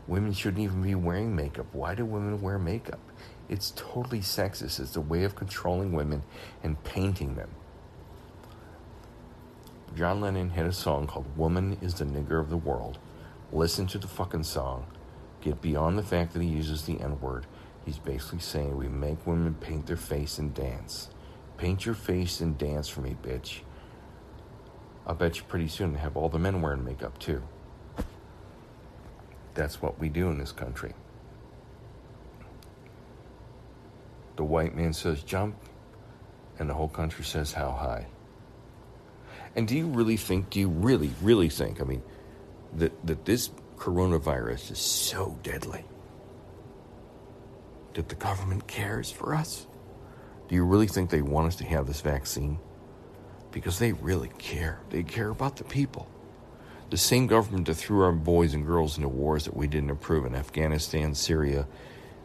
Women 0.09 0.33
shouldn't 0.33 0.63
even 0.63 0.81
be 0.81 0.95
wearing 0.95 1.35
makeup. 1.35 1.67
Why 1.71 1.93
do 1.93 2.03
women 2.03 2.41
wear 2.41 2.57
makeup? 2.57 2.99
It's 3.47 3.71
totally 3.75 4.21
sexist. 4.21 4.79
It's 4.79 4.95
a 4.95 5.01
way 5.01 5.23
of 5.23 5.35
controlling 5.35 5.91
women 5.91 6.23
and 6.63 6.83
painting 6.83 7.35
them. 7.35 7.51
John 9.95 10.19
Lennon 10.19 10.49
had 10.49 10.65
a 10.65 10.73
song 10.73 11.05
called 11.05 11.37
Woman 11.37 11.77
is 11.79 11.93
the 11.93 12.05
Nigger 12.05 12.39
of 12.39 12.49
the 12.49 12.57
World. 12.57 12.97
Listen 13.51 13.85
to 13.85 13.99
the 13.99 14.07
fucking 14.07 14.45
song. 14.45 14.87
Get 15.41 15.61
beyond 15.61 15.99
the 15.99 16.03
fact 16.03 16.33
that 16.33 16.41
he 16.41 16.49
uses 16.49 16.81
the 16.81 16.99
N 16.99 17.21
word. 17.21 17.45
He's 17.85 17.99
basically 17.99 18.39
saying 18.39 18.75
we 18.75 18.87
make 18.87 19.27
women 19.27 19.53
paint 19.53 19.85
their 19.85 19.95
face 19.95 20.39
and 20.39 20.55
dance. 20.55 21.09
Paint 21.57 21.85
your 21.85 21.93
face 21.93 22.41
and 22.41 22.57
dance 22.57 22.89
for 22.89 23.01
me, 23.01 23.15
bitch. 23.21 23.59
I'll 25.05 25.13
bet 25.13 25.37
you 25.37 25.43
pretty 25.43 25.67
soon 25.67 25.93
have 25.93 26.17
all 26.17 26.29
the 26.29 26.39
men 26.39 26.63
wearing 26.63 26.83
makeup 26.83 27.19
too. 27.19 27.43
That's 29.59 29.81
what 29.81 29.99
we 29.99 30.07
do 30.07 30.29
in 30.29 30.37
this 30.37 30.53
country. 30.53 30.93
The 34.37 34.45
white 34.45 34.73
man 34.73 34.93
says 34.93 35.21
jump, 35.21 35.53
and 36.57 36.69
the 36.69 36.73
whole 36.73 36.87
country 36.87 37.25
says 37.25 37.51
how 37.51 37.71
high. 37.71 38.07
And 39.57 39.67
do 39.67 39.75
you 39.75 39.87
really 39.87 40.15
think, 40.15 40.49
do 40.49 40.61
you 40.61 40.69
really, 40.69 41.11
really 41.21 41.49
think, 41.49 41.81
I 41.81 41.83
mean, 41.83 42.01
that, 42.77 43.05
that 43.05 43.25
this 43.25 43.49
coronavirus 43.75 44.71
is 44.71 44.79
so 44.79 45.37
deadly 45.43 45.83
that 47.95 48.07
the 48.07 48.15
government 48.15 48.65
cares 48.65 49.11
for 49.11 49.35
us? 49.35 49.67
Do 50.47 50.55
you 50.55 50.63
really 50.63 50.87
think 50.87 51.09
they 51.09 51.21
want 51.21 51.47
us 51.47 51.57
to 51.57 51.65
have 51.65 51.85
this 51.85 51.99
vaccine? 51.99 52.59
Because 53.51 53.77
they 53.77 53.91
really 53.91 54.31
care. 54.37 54.79
They 54.89 55.03
care 55.03 55.27
about 55.27 55.57
the 55.57 55.65
people. 55.65 56.07
The 56.89 56.97
same 56.97 57.27
government 57.27 57.67
that 57.67 57.75
threw 57.75 58.01
our 58.01 58.11
boys 58.11 58.53
and 58.53 58.65
girls 58.65 58.97
into 58.97 59.09
wars 59.09 59.45
that 59.45 59.55
we 59.55 59.67
didn't 59.67 59.91
approve 59.91 60.25
in 60.25 60.33
Afghanistan, 60.33 61.13
Syria, 61.13 61.67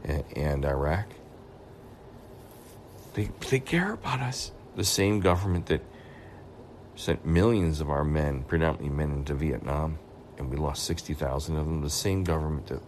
and 0.04 0.64
Iraq. 0.64 1.06
They, 3.14 3.30
they 3.50 3.60
care 3.60 3.92
about 3.92 4.20
us. 4.20 4.52
The 4.74 4.84
same 4.84 5.20
government 5.20 5.66
that 5.66 5.82
sent 6.96 7.24
millions 7.24 7.80
of 7.80 7.90
our 7.90 8.04
men, 8.04 8.44
predominantly 8.44 8.88
men, 8.88 9.12
into 9.12 9.34
Vietnam, 9.34 9.98
and 10.38 10.50
we 10.50 10.56
lost 10.56 10.84
60,000 10.84 11.56
of 11.56 11.66
them. 11.66 11.82
The 11.82 11.90
same 11.90 12.24
government 12.24 12.66
that 12.68 12.82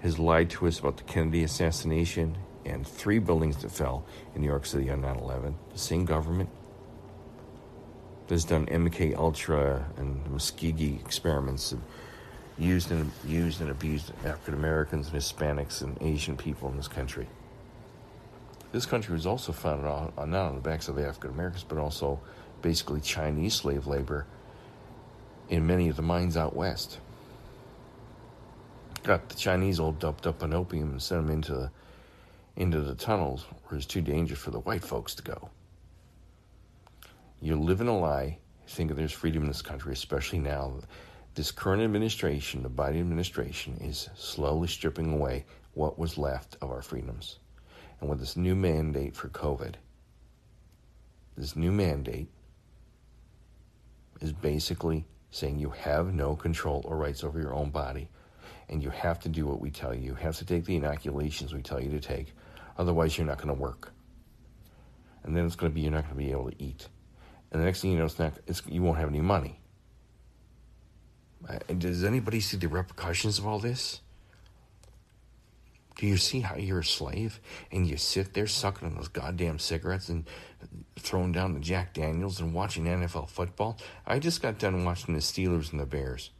has 0.00 0.18
lied 0.18 0.50
to 0.50 0.66
us 0.66 0.78
about 0.78 0.96
the 0.96 1.04
Kennedy 1.04 1.42
assassination 1.42 2.36
and 2.64 2.86
three 2.86 3.18
buildings 3.18 3.56
that 3.58 3.70
fell 3.70 4.04
in 4.34 4.42
New 4.42 4.46
York 4.46 4.66
City 4.66 4.90
on 4.90 5.00
9 5.00 5.16
11. 5.16 5.56
The 5.72 5.78
same 5.78 6.04
government 6.04 6.50
that's 8.28 8.44
done 8.44 8.66
MK 8.66 9.16
Ultra 9.16 9.84
and 9.96 10.24
Tuskegee 10.26 10.98
experiments 11.04 11.72
and 11.72 11.82
used 12.58 12.90
and 12.90 13.10
used 13.26 13.60
and 13.60 13.70
abused 13.70 14.12
African 14.24 14.54
Americans 14.54 15.08
and 15.08 15.16
Hispanics 15.20 15.82
and 15.82 16.00
Asian 16.00 16.36
people 16.36 16.68
in 16.68 16.76
this 16.76 16.88
country. 16.88 17.26
This 18.72 18.86
country 18.86 19.12
was 19.12 19.26
also 19.26 19.52
founded 19.52 19.86
on, 19.86 20.12
on 20.16 20.30
not 20.30 20.46
on 20.46 20.54
the 20.54 20.60
backs 20.60 20.88
of 20.88 20.96
the 20.96 21.06
African 21.06 21.30
Americans, 21.30 21.64
but 21.64 21.78
also 21.78 22.20
basically 22.62 23.00
Chinese 23.00 23.54
slave 23.54 23.86
labor 23.86 24.26
in 25.48 25.66
many 25.66 25.88
of 25.88 25.96
the 25.96 26.02
mines 26.02 26.36
out 26.36 26.56
west. 26.56 26.98
Got 29.02 29.28
the 29.28 29.34
Chinese 29.34 29.80
all 29.80 29.92
dumped 29.92 30.26
up 30.26 30.42
on 30.42 30.54
opium 30.54 30.92
and 30.92 31.02
sent 31.02 31.26
them 31.26 31.34
into 31.34 31.52
the, 31.52 31.70
into 32.56 32.80
the 32.80 32.94
tunnels 32.94 33.44
where 33.66 33.76
it's 33.76 33.86
too 33.86 34.00
dangerous 34.00 34.38
for 34.38 34.52
the 34.52 34.60
white 34.60 34.84
folks 34.84 35.14
to 35.16 35.22
go. 35.22 35.50
You 37.44 37.56
live 37.56 37.80
in 37.80 37.88
a 37.88 37.98
lie, 37.98 38.38
think 38.68 38.88
that 38.88 38.94
there's 38.94 39.10
freedom 39.10 39.42
in 39.42 39.48
this 39.48 39.62
country, 39.62 39.92
especially 39.92 40.38
now. 40.38 40.74
This 41.34 41.50
current 41.50 41.82
administration, 41.82 42.62
the 42.62 42.70
Biden 42.70 43.00
administration, 43.00 43.78
is 43.80 44.08
slowly 44.14 44.68
stripping 44.68 45.12
away 45.12 45.44
what 45.74 45.98
was 45.98 46.16
left 46.16 46.56
of 46.62 46.70
our 46.70 46.82
freedoms. 46.82 47.40
And 48.00 48.08
with 48.08 48.20
this 48.20 48.36
new 48.36 48.54
mandate 48.54 49.16
for 49.16 49.28
COVID, 49.28 49.74
this 51.36 51.56
new 51.56 51.72
mandate 51.72 52.28
is 54.20 54.32
basically 54.32 55.04
saying 55.32 55.58
you 55.58 55.70
have 55.70 56.14
no 56.14 56.36
control 56.36 56.82
or 56.84 56.96
rights 56.96 57.24
over 57.24 57.40
your 57.40 57.54
own 57.54 57.70
body, 57.70 58.08
and 58.68 58.84
you 58.84 58.90
have 58.90 59.18
to 59.18 59.28
do 59.28 59.46
what 59.46 59.60
we 59.60 59.72
tell 59.72 59.92
you. 59.92 60.02
You 60.02 60.14
have 60.14 60.36
to 60.36 60.44
take 60.44 60.64
the 60.64 60.76
inoculations 60.76 61.52
we 61.52 61.62
tell 61.62 61.82
you 61.82 61.90
to 61.90 62.00
take, 62.00 62.36
otherwise, 62.78 63.18
you're 63.18 63.26
not 63.26 63.38
going 63.38 63.48
to 63.48 63.60
work. 63.60 63.92
And 65.24 65.36
then 65.36 65.44
it's 65.44 65.56
going 65.56 65.72
to 65.72 65.74
be 65.74 65.80
you're 65.80 65.90
not 65.90 66.04
going 66.04 66.14
to 66.14 66.24
be 66.24 66.30
able 66.30 66.48
to 66.48 66.62
eat. 66.62 66.86
And 67.52 67.60
the 67.60 67.66
next 67.66 67.82
thing 67.82 67.92
you 67.92 67.98
know, 67.98 68.06
it's 68.06 68.18
not, 68.18 68.32
it's, 68.46 68.62
you 68.66 68.82
won't 68.82 68.98
have 68.98 69.10
any 69.10 69.20
money. 69.20 69.60
And 71.68 71.80
does 71.80 72.02
anybody 72.02 72.40
see 72.40 72.56
the 72.56 72.68
repercussions 72.68 73.38
of 73.38 73.46
all 73.46 73.58
this? 73.58 74.00
Do 75.96 76.06
you 76.06 76.16
see 76.16 76.40
how 76.40 76.56
you're 76.56 76.78
a 76.78 76.84
slave 76.84 77.40
and 77.70 77.86
you 77.86 77.98
sit 77.98 78.32
there 78.32 78.46
sucking 78.46 78.88
on 78.88 78.94
those 78.94 79.08
goddamn 79.08 79.58
cigarettes 79.58 80.08
and 80.08 80.24
throwing 80.98 81.32
down 81.32 81.52
the 81.52 81.60
Jack 81.60 81.92
Daniels 81.92 82.40
and 82.40 82.54
watching 82.54 82.84
NFL 82.84 83.28
football? 83.28 83.76
I 84.06 84.18
just 84.18 84.40
got 84.40 84.58
done 84.58 84.84
watching 84.84 85.12
the 85.14 85.20
Steelers 85.20 85.72
and 85.72 85.80
the 85.80 85.84
Bears. 85.84 86.30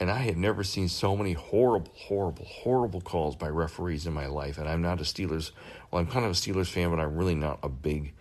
And 0.00 0.10
I 0.10 0.20
had 0.20 0.38
never 0.38 0.64
seen 0.64 0.88
so 0.88 1.14
many 1.16 1.34
horrible, 1.34 1.92
horrible, 1.94 2.46
horrible 2.46 3.00
calls 3.02 3.36
by 3.36 3.48
referees 3.48 4.06
in 4.06 4.14
my 4.14 4.26
life. 4.26 4.56
And 4.56 4.68
I'm 4.68 4.80
not 4.80 5.00
a 5.00 5.04
Steelers, 5.04 5.50
well, 5.90 6.00
I'm 6.00 6.06
kind 6.06 6.24
of 6.24 6.30
a 6.30 6.34
Steelers 6.34 6.70
fan, 6.70 6.88
but 6.88 7.00
I'm 7.00 7.16
really 7.16 7.34
not 7.34 7.58
a 7.62 7.68
big 7.68 8.14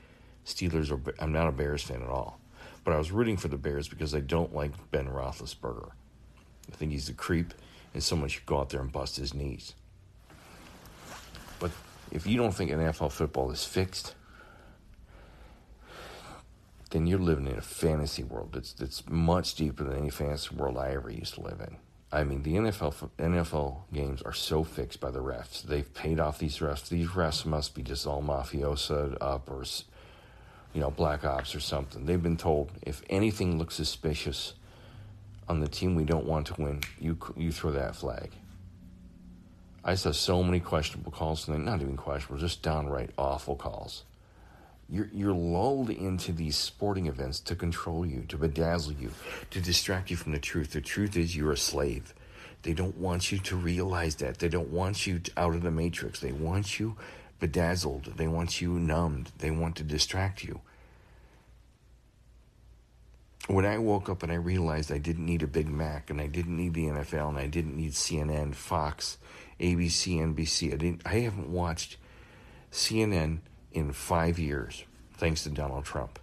Steelers 0.48 0.92
or 0.92 1.00
I'm 1.20 1.32
not 1.34 1.48
a 1.48 1.52
Bears 1.52 1.84
fan 1.84 2.02
at 2.02 2.10
all. 2.10 2.40
But 2.84 2.94
I 2.94 2.98
was 2.98 3.12
rooting 3.12 3.36
for 3.36 3.50
the 3.50 3.58
Bears 3.58 3.90
because 3.90 4.16
I 4.16 4.22
don't 4.22 4.56
like 4.56 4.72
Ben 4.92 5.08
Roethlisberger. 5.08 5.90
I 6.72 6.76
think 6.76 6.92
he's 6.92 7.10
a 7.10 7.14
creep 7.14 7.54
and 7.94 8.02
someone 8.02 8.30
should 8.30 8.46
go 8.46 8.60
out 8.60 8.70
there 8.70 8.80
and 8.80 8.92
bust 8.92 9.18
his 9.18 9.34
knees. 9.34 9.74
But 11.60 11.72
if 12.12 12.26
you 12.26 12.38
don't 12.38 12.54
think 12.54 12.72
NFL 12.72 13.12
football 13.12 13.52
is 13.52 13.66
fixed, 13.66 14.16
then 16.92 17.08
you're 17.08 17.20
living 17.20 17.48
in 17.48 17.58
a 17.58 17.62
fantasy 17.62 18.24
world 18.24 18.54
that's 18.54 18.72
that's 18.74 19.04
much 19.10 19.56
deeper 19.56 19.84
than 19.84 19.98
any 19.98 20.10
fantasy 20.10 20.56
world 20.56 20.78
I 20.78 20.92
ever 20.92 21.10
used 21.10 21.34
to 21.34 21.42
live 21.42 21.60
in. 21.60 21.76
I 22.10 22.24
mean, 22.24 22.44
the 22.44 22.56
NFL 22.56 23.10
NFL 23.18 23.80
games 23.92 24.22
are 24.22 24.34
so 24.34 24.64
fixed 24.64 25.02
by 25.02 25.12
the 25.12 25.20
refs. 25.20 25.64
They've 25.64 25.94
paid 25.94 26.20
off 26.20 26.40
these 26.40 26.60
refs. 26.60 26.88
These 26.88 27.10
refs 27.10 27.46
must 27.46 27.76
be 27.76 27.84
just 27.84 28.08
all 28.08 28.22
mafiosa 28.22 29.18
up 29.20 29.50
or, 29.52 29.66
you 30.74 30.82
know, 30.82 30.92
black 30.92 31.24
ops 31.24 31.56
or 31.56 31.60
something. 31.60 32.06
They've 32.06 32.22
been 32.22 32.38
told 32.38 32.72
if 32.82 33.02
anything 33.10 33.58
looks 33.58 33.76
suspicious 33.76 34.54
on 35.48 35.60
the 35.60 35.68
team 35.68 35.96
we 35.96 36.04
don't 36.04 36.26
want 36.26 36.48
to 36.48 36.62
win, 36.62 36.82
you 37.00 37.18
you 37.36 37.52
throw 37.52 37.72
that 37.72 37.96
flag. 37.96 38.32
I 39.84 39.96
saw 39.96 40.12
so 40.12 40.44
many 40.44 40.60
questionable 40.60 41.12
calls 41.12 41.46
tonight. 41.46 41.62
Not 41.62 41.82
even 41.82 41.96
questionable, 41.96 42.42
just 42.42 42.62
downright 42.62 43.12
awful 43.18 43.56
calls. 43.56 44.04
You're, 44.90 45.10
you're 45.14 45.34
lulled 45.34 45.90
into 45.90 46.32
these 46.32 46.56
sporting 46.56 47.08
events 47.08 47.42
to 47.42 47.56
control 47.56 48.06
you, 48.06 48.22
to 48.30 48.38
bedazzle 48.38 49.00
you, 49.00 49.12
to 49.52 49.60
distract 49.60 50.10
you 50.10 50.16
from 50.16 50.32
the 50.32 50.40
truth. 50.40 50.72
The 50.72 50.82
truth 50.82 51.18
is 51.18 51.36
you're 51.36 51.52
a 51.52 51.58
slave. 51.58 52.14
They 52.64 52.74
don't 52.74 52.98
want 52.98 53.32
you 53.32 53.38
to 53.40 53.56
realize 53.56 54.16
that. 54.16 54.40
They 54.40 54.48
don't 54.48 54.70
want 54.70 55.06
you 55.06 55.22
out 55.36 55.56
of 55.56 55.62
the 55.62 55.72
matrix. 55.72 56.20
They 56.20 56.32
want 56.32 56.80
you 56.80 56.96
bedazzled. 57.40 58.14
They 58.18 58.28
want 58.28 58.62
you 58.62 58.74
numbed. 58.74 59.32
They 59.38 59.52
want 59.52 59.76
to 59.78 59.84
distract 59.84 60.44
you. 60.44 60.62
When 63.48 63.66
I 63.66 63.78
woke 63.78 64.10
up 64.10 64.24
and 64.24 64.32
I 64.32 64.36
realized 64.36 64.92
I 64.92 64.98
didn't 64.98 65.26
need 65.26 65.42
a 65.42 65.48
Big 65.48 65.70
Mac 65.70 66.10
and 66.10 66.20
I 66.20 66.28
didn't 66.28 66.58
need 66.58 66.74
the 66.74 66.88
NFL 66.88 67.30
and 67.30 67.38
I 67.38 67.48
didn't 67.48 67.78
need 67.78 67.94
CNN, 67.94 68.56
Fox, 68.56 69.18
ABC, 69.60 70.18
NBC. 70.18 70.74
I 70.74 70.78
didn't 70.78 71.02
I 71.06 71.20
haven't 71.20 71.50
watched 71.50 71.98
CNN 72.72 73.40
in 73.72 73.94
five 73.94 74.38
years, 74.38 74.84
thanks 75.14 75.44
to 75.44 75.50
Donald 75.50 75.86
Trump. 75.86 76.20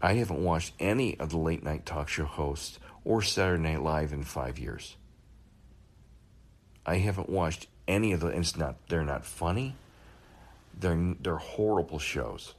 I 0.00 0.14
haven't 0.14 0.42
watched 0.42 0.74
any 0.78 1.18
of 1.18 1.30
the 1.30 1.38
late 1.38 1.62
night 1.62 1.86
talk 1.86 2.08
show 2.08 2.24
hosts 2.24 2.78
or 3.04 3.22
Saturday 3.22 3.62
Night 3.62 3.82
Live 3.82 4.12
in 4.12 4.24
five 4.24 4.58
years. 4.58 4.96
I 6.84 6.96
haven't 6.96 7.28
watched 7.28 7.68
any 7.86 8.12
of 8.12 8.20
the. 8.20 8.28
It's 8.28 8.56
not. 8.56 8.76
They're 8.88 9.04
not 9.04 9.24
funny. 9.24 9.76
They're 10.78 11.14
they're 11.20 11.36
horrible 11.36 11.98
shows, 11.98 12.54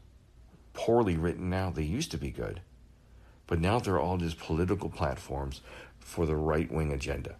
poorly 0.74 1.17
written. 1.17 1.50
Now 1.50 1.70
they 1.70 1.84
used 1.84 2.12
to 2.12 2.17
be 2.17 2.32
good, 2.32 2.62
but 3.48 3.60
now 3.60 3.79
they're 3.79 4.00
all 4.00 4.17
just 4.17 4.39
political 4.39 4.89
platforms 4.89 5.62
for 6.00 6.25
the 6.25 6.36
right 6.36 6.72
wing 6.72 6.91
agenda. 6.91 7.36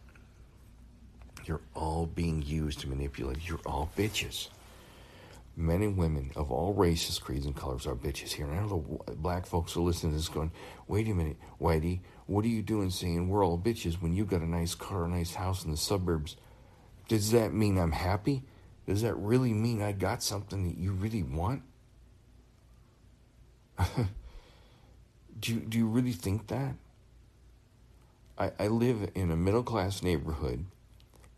You're 1.46 1.62
all 1.74 2.06
being 2.06 2.42
used 2.42 2.80
to 2.82 2.90
manipulate. 2.90 3.48
You're 3.48 3.60
all 3.66 3.90
bitches 3.98 4.48
men 5.56 5.82
and 5.84 5.98
women 5.98 6.32
of 6.36 6.52
all 6.52 6.74
races, 6.74 7.20
creeds, 7.20 7.46
and 7.46 7.56
colors 7.56 7.86
are 7.86 7.96
bitches 7.96 8.32
here. 8.32 8.48
And 8.48 8.60
I 8.60 8.64
know 8.64 9.02
the 9.06 9.14
black 9.14 9.46
folks 9.46 9.76
are 9.76 9.82
listening 9.82 10.14
to 10.14 10.18
this 10.18 10.30
going, 10.30 10.52
wait 10.88 11.08
a 11.08 11.14
minute, 11.14 11.38
Whitey, 11.62 12.00
what 12.26 12.46
are 12.46 12.50
you 12.50 12.62
doing 12.62 12.90
saying 12.90 13.28
we're 13.30 13.46
all 13.46 13.58
bitches 13.58 14.02
when 14.02 14.14
you've 14.14 14.30
got 14.30 14.42
a 14.42 14.50
nice 14.50 14.76
car, 14.76 15.06
a 15.06 15.08
nice 15.08 15.36
house 15.36 15.64
in 15.64 15.72
the 15.72 15.78
suburbs? 15.78 16.36
Does 17.08 17.32
that 17.32 17.54
mean 17.54 17.78
I'm 17.78 17.92
happy? 17.92 18.44
Does 18.86 19.02
that 19.02 19.16
really 19.16 19.54
mean 19.54 19.82
I 19.82 19.94
got 19.94 20.22
something 20.22 20.68
that 20.68 20.78
you 20.78 20.92
really 20.92 21.24
want? 21.24 21.64
do, 25.40 25.54
you, 25.54 25.60
do 25.62 25.78
you 25.78 25.88
really 25.88 26.12
think 26.12 26.48
that? 26.48 26.76
I, 28.38 28.52
I 28.60 28.68
live 28.68 29.10
in 29.16 29.32
a 29.32 29.36
middle 29.36 29.64
class 29.64 30.04
neighborhood 30.04 30.66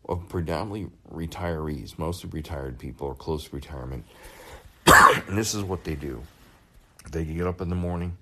of 0.08 0.28
predominantly 0.28 0.90
retirees, 1.12 1.98
mostly 1.98 2.30
retired 2.30 2.78
people 2.78 3.08
or 3.08 3.14
close 3.14 3.44
to 3.44 3.56
retirement. 3.56 4.04
and 4.86 5.36
this 5.36 5.54
is 5.54 5.62
what 5.62 5.84
they 5.84 5.94
do. 5.94 6.22
They 7.12 7.24
get 7.24 7.46
up 7.46 7.60
in 7.60 7.68
the 7.68 7.76
morning, 7.76 8.16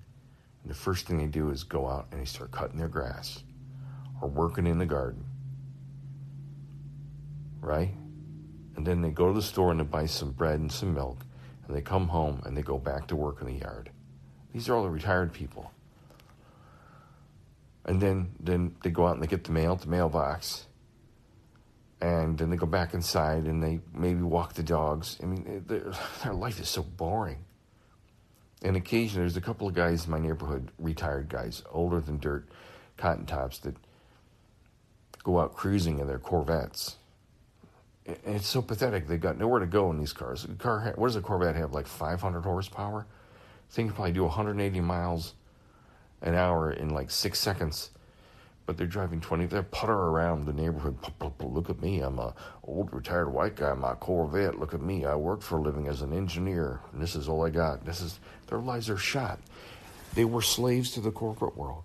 and 0.63 0.71
the 0.71 0.75
first 0.75 1.07
thing 1.07 1.17
they 1.17 1.27
do 1.27 1.49
is 1.49 1.63
go 1.63 1.87
out 1.87 2.07
and 2.11 2.21
they 2.21 2.25
start 2.25 2.51
cutting 2.51 2.77
their 2.77 2.87
grass 2.87 3.43
or 4.21 4.29
working 4.29 4.67
in 4.67 4.77
the 4.77 4.85
garden. 4.85 5.25
Right? 7.61 7.93
And 8.75 8.85
then 8.85 9.01
they 9.01 9.09
go 9.09 9.27
to 9.27 9.33
the 9.33 9.41
store 9.41 9.71
and 9.71 9.79
they 9.79 9.85
buy 9.85 10.05
some 10.05 10.31
bread 10.31 10.59
and 10.59 10.71
some 10.71 10.93
milk, 10.93 11.19
and 11.67 11.75
they 11.75 11.81
come 11.81 12.09
home 12.09 12.41
and 12.45 12.55
they 12.55 12.61
go 12.61 12.77
back 12.77 13.07
to 13.07 13.15
work 13.15 13.41
in 13.41 13.47
the 13.47 13.53
yard. 13.53 13.89
These 14.53 14.69
are 14.69 14.75
all 14.75 14.83
the 14.83 14.89
retired 14.89 15.33
people. 15.33 15.71
And 17.85 18.01
then, 18.01 18.31
then 18.39 18.75
they 18.83 18.89
go 18.89 19.07
out 19.07 19.13
and 19.13 19.23
they 19.23 19.27
get 19.27 19.43
the 19.43 19.51
mail 19.51 19.73
at 19.73 19.81
the 19.81 19.87
mailbox 19.87 20.65
and 22.01 22.37
then 22.37 22.49
they 22.49 22.57
go 22.57 22.65
back 22.65 22.93
inside 22.93 23.45
and 23.45 23.63
they 23.63 23.79
maybe 23.93 24.21
walk 24.21 24.53
the 24.53 24.63
dogs. 24.63 25.17
I 25.23 25.25
mean, 25.25 25.63
their, 25.67 25.91
their 26.23 26.33
life 26.33 26.59
is 26.59 26.69
so 26.69 26.83
boring. 26.83 27.43
And 28.61 28.75
occasionally, 28.75 29.23
there's 29.23 29.37
a 29.37 29.41
couple 29.41 29.67
of 29.67 29.73
guys 29.73 30.05
in 30.05 30.11
my 30.11 30.19
neighborhood, 30.19 30.71
retired 30.79 31.29
guys, 31.29 31.63
older 31.71 31.99
than 31.99 32.19
dirt, 32.19 32.47
cotton 32.97 33.25
tops, 33.25 33.59
that 33.59 33.75
go 35.23 35.39
out 35.39 35.55
cruising 35.55 35.99
in 35.99 36.07
their 36.07 36.19
Corvettes. 36.19 36.95
It's 38.05 38.47
so 38.47 38.61
pathetic. 38.61 39.07
They've 39.07 39.19
got 39.19 39.37
nowhere 39.37 39.59
to 39.59 39.65
go 39.65 39.89
in 39.89 39.97
these 39.97 40.13
cars. 40.13 40.45
Car, 40.59 40.93
what 40.95 41.07
does 41.07 41.15
a 41.15 41.21
Corvette 41.21 41.55
have? 41.55 41.73
Like 41.73 41.87
500 41.87 42.41
horsepower. 42.41 43.05
Thing 43.71 43.87
can 43.87 43.95
probably 43.95 44.11
do 44.11 44.23
180 44.23 44.79
miles 44.81 45.33
an 46.21 46.35
hour 46.35 46.71
in 46.71 46.89
like 46.89 47.09
six 47.09 47.39
seconds. 47.39 47.89
But 48.67 48.77
they're 48.77 48.87
driving 48.87 49.21
20 49.21 49.45
They're 49.47 49.63
putter 49.63 49.93
around 49.93 50.45
the 50.45 50.53
neighborhood. 50.53 50.97
Look 51.39 51.69
at 51.69 51.81
me. 51.81 52.01
I'm 52.01 52.19
a 52.19 52.33
old 52.63 52.93
retired 52.93 53.29
white 53.31 53.55
guy. 53.55 53.73
My 53.73 53.95
corvette. 53.95 54.59
Look 54.59 54.73
at 54.73 54.81
me. 54.81 55.05
I 55.05 55.15
work 55.15 55.41
for 55.41 55.57
a 55.57 55.61
living 55.61 55.87
as 55.87 56.01
an 56.01 56.13
engineer. 56.13 56.81
And 56.93 57.01
this 57.01 57.15
is 57.15 57.27
all 57.27 57.45
i 57.45 57.49
got. 57.49 57.85
This 57.85 58.01
is 58.01 58.19
their 58.47 58.59
lives 58.59 58.89
are 58.89 58.97
shot. 58.97 59.39
They 60.13 60.25
were 60.25 60.41
slaves 60.41 60.91
to 60.91 61.01
the 61.01 61.11
corporate 61.11 61.57
world. 61.57 61.83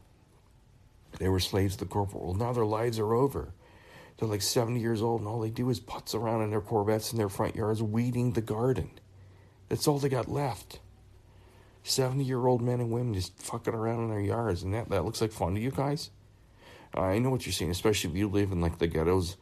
They 1.18 1.28
were 1.28 1.40
slaves 1.40 1.76
to 1.76 1.84
the 1.84 1.90
corporate 1.90 2.22
world. 2.22 2.38
Now 2.38 2.52
their 2.52 2.64
lives 2.66 2.98
are 2.98 3.14
over 3.14 3.52
they're 4.20 4.28
like 4.28 4.42
70 4.42 4.78
years 4.78 5.02
old 5.02 5.20
and 5.20 5.28
all 5.28 5.40
they 5.40 5.50
do 5.50 5.68
is 5.70 5.80
putz 5.80 6.14
around 6.14 6.42
in 6.42 6.50
their 6.50 6.60
corvettes 6.60 7.10
in 7.10 7.18
their 7.18 7.28
front 7.28 7.56
yards 7.56 7.82
weeding 7.82 8.32
the 8.32 8.40
garden 8.40 8.90
that's 9.68 9.88
all 9.88 9.98
they 9.98 10.08
got 10.08 10.28
left 10.28 10.78
70 11.82 12.22
year 12.22 12.46
old 12.46 12.62
men 12.62 12.80
and 12.80 12.92
women 12.92 13.14
just 13.14 13.36
fucking 13.42 13.74
around 13.74 14.04
in 14.04 14.10
their 14.10 14.20
yards 14.20 14.62
and 14.62 14.74
that, 14.74 14.88
that 14.90 15.04
looks 15.04 15.20
like 15.20 15.32
fun 15.32 15.54
to 15.54 15.60
you 15.60 15.70
guys 15.70 16.10
I 16.94 17.18
know 17.18 17.30
what 17.30 17.46
you're 17.46 17.52
saying, 17.52 17.70
especially 17.70 18.10
if 18.10 18.16
you 18.16 18.28
live 18.28 18.50
in 18.52 18.60
like 18.60 18.78
the 18.78 18.86
ghettos, 18.86 19.36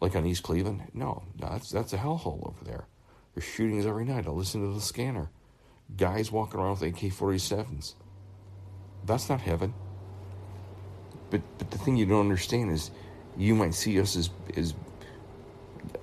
like 0.00 0.16
on 0.16 0.26
East 0.26 0.42
Cleveland. 0.42 0.82
No, 0.94 1.22
that's 1.38 1.70
that's 1.70 1.92
a 1.92 1.98
hellhole 1.98 2.48
over 2.48 2.64
there. 2.64 2.86
There's 3.34 3.44
shootings 3.44 3.86
every 3.86 4.04
night. 4.04 4.26
I 4.26 4.30
listen 4.30 4.62
to 4.62 4.74
the 4.74 4.80
scanner. 4.80 5.30
Guys 5.96 6.32
walking 6.32 6.60
around 6.60 6.80
with 6.80 6.94
AK-47s. 6.94 7.94
That's 9.06 9.28
not 9.28 9.40
heaven. 9.40 9.74
But 11.30 11.42
but 11.58 11.70
the 11.70 11.78
thing 11.78 11.96
you 11.96 12.06
don't 12.06 12.20
understand 12.20 12.72
is, 12.72 12.90
you 13.38 13.54
might 13.54 13.74
see 13.74 14.00
us 14.00 14.16
as 14.16 14.30
as 14.56 14.74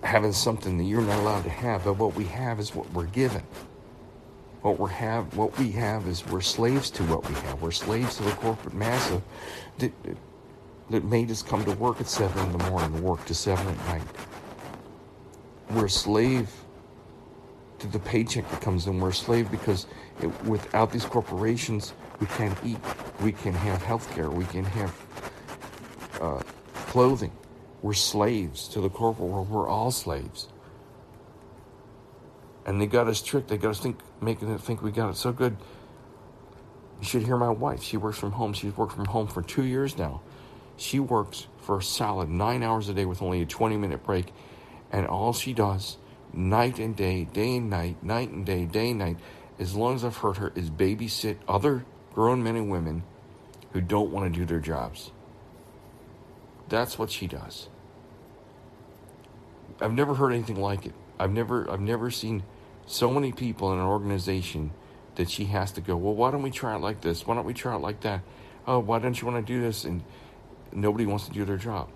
having 0.04 0.32
something 0.32 0.78
that 0.78 0.84
you're 0.84 1.02
not 1.02 1.20
allowed 1.20 1.44
to 1.44 1.50
have. 1.50 1.84
But 1.84 1.98
what 1.98 2.16
we 2.16 2.26
have 2.26 2.60
is 2.60 2.74
what 2.74 2.92
we're 2.94 3.08
given. 3.08 3.44
What 4.62 4.80
we 4.80 4.90
have, 4.92 5.36
what 5.38 5.58
we 5.60 5.72
have 5.72 6.08
is 6.08 6.26
we're 6.26 6.42
slaves 6.42 6.90
to 6.92 7.04
what 7.04 7.28
we 7.28 7.36
have. 7.36 7.62
We're 7.62 7.72
slaves 7.72 8.18
to 8.18 8.24
the 8.24 8.32
corporate 8.32 8.74
massa 8.74 9.22
that, 9.78 9.92
that 10.90 11.04
made 11.04 11.30
us 11.30 11.44
come 11.44 11.64
to 11.66 11.72
work 11.74 12.02
at 12.02 12.08
7 12.08 12.44
in 12.44 12.58
the 12.58 12.70
morning 12.70 12.96
and 12.96 13.04
work 13.04 13.26
to 13.26 13.36
7 13.36 13.68
at 13.68 13.78
night. 13.86 14.02
We're 15.70 15.86
a 15.86 15.90
slave 15.90 16.50
to 17.80 17.88
the 17.88 18.00
paycheck 18.00 18.50
that 18.50 18.62
comes 18.62 18.88
in. 18.88 19.00
We're 19.00 19.10
a 19.10 19.14
slave 19.14 19.52
because 19.52 19.86
it, 20.22 20.44
without 20.46 20.92
these 20.92 21.06
corporations, 21.06 21.94
we 22.20 22.26
can't 22.28 22.58
eat. 22.66 22.80
We 23.22 23.34
can 23.34 23.54
have 23.54 23.84
health 23.84 24.12
care. 24.16 24.32
We 24.32 24.46
can 24.46 24.64
have 24.64 25.05
clothing. 26.96 27.34
We're 27.82 27.92
slaves 27.92 28.70
to 28.70 28.80
the 28.80 28.90
corporate 28.90 29.28
world. 29.28 29.50
We're 29.50 29.68
all 29.68 29.92
slaves. 29.92 30.48
And 32.66 32.80
they 32.80 32.86
got 32.86 33.10
us 33.10 33.22
tricked. 33.22 33.50
They 33.50 33.58
got 33.58 33.72
us 33.72 33.82
think, 33.82 34.00
making 34.22 34.50
it 34.50 34.62
think 34.62 34.82
we 34.82 34.92
got 34.92 35.10
it 35.10 35.18
so 35.18 35.34
good. 35.34 35.58
You 37.02 37.06
should 37.06 37.24
hear 37.24 37.36
my 37.36 37.50
wife. 37.50 37.84
She 37.84 37.98
works 37.98 38.18
from 38.18 38.32
home. 38.32 38.54
She's 38.54 38.78
worked 38.78 38.94
from 38.94 39.04
home 39.04 39.28
for 39.28 39.42
two 39.42 39.66
years 39.66 39.98
now. 39.98 40.22
She 40.78 41.02
works 41.02 41.48
for 41.58 41.80
a 41.80 41.84
solid 41.84 42.30
nine 42.30 42.64
hours 42.64 42.88
a 42.88 42.94
day 42.94 43.04
with 43.04 43.22
only 43.22 43.42
a 43.42 43.46
20 43.46 43.76
minute 43.76 44.02
break. 44.02 44.32
And 44.90 45.06
all 45.06 45.34
she 45.34 45.52
does, 45.52 45.98
night 46.32 46.80
and 46.80 46.96
day, 46.96 47.26
day 47.26 47.58
and 47.58 47.70
night, 47.70 48.02
night 48.02 48.30
and 48.30 48.46
day, 48.46 48.64
day 48.64 48.92
and 48.92 49.00
night, 49.00 49.18
as 49.60 49.76
long 49.76 49.96
as 49.96 50.06
I've 50.06 50.16
heard 50.16 50.38
her, 50.38 50.54
is 50.56 50.70
babysit 50.70 51.40
other 51.46 51.86
grown 52.14 52.42
men 52.42 52.56
and 52.56 52.72
women 52.72 53.04
who 53.74 53.82
don't 53.82 54.12
want 54.12 54.34
to 54.34 54.40
do 54.40 54.46
their 54.46 54.62
jobs. 54.62 55.12
That's 56.70 56.98
what 56.98 57.12
she 57.12 57.28
does. 57.28 57.70
I've 59.82 59.94
never 59.94 60.16
heard 60.16 60.32
anything 60.32 60.60
like 60.60 60.86
it. 60.86 60.94
I've 61.20 61.32
never 61.32 61.70
I've 61.70 61.82
never 61.82 62.12
seen 62.12 62.44
so 62.86 63.12
many 63.12 63.32
people 63.32 63.74
in 63.74 63.80
an 63.80 63.86
organization 63.86 64.72
that 65.16 65.30
she 65.30 65.46
has 65.46 65.72
to 65.74 65.82
go, 65.82 65.96
well, 65.96 66.14
why 66.14 66.32
don't 66.32 66.42
we 66.42 66.52
try 66.52 66.76
it 66.76 66.80
like 66.80 67.02
this? 67.02 67.26
Why 67.26 67.36
don't 67.36 67.46
we 67.46 67.54
try 67.54 67.76
it 67.76 67.80
like 67.80 68.02
that? 68.02 68.22
Oh, 68.68 68.80
why 68.80 69.00
don't 69.00 69.20
you 69.20 69.28
want 69.28 69.46
to 69.46 69.54
do 69.54 69.62
this? 69.62 69.86
And 69.86 70.04
nobody 70.72 71.06
wants 71.06 71.26
to 71.28 71.32
do 71.32 71.46
their 71.46 71.58
job. 71.58 71.90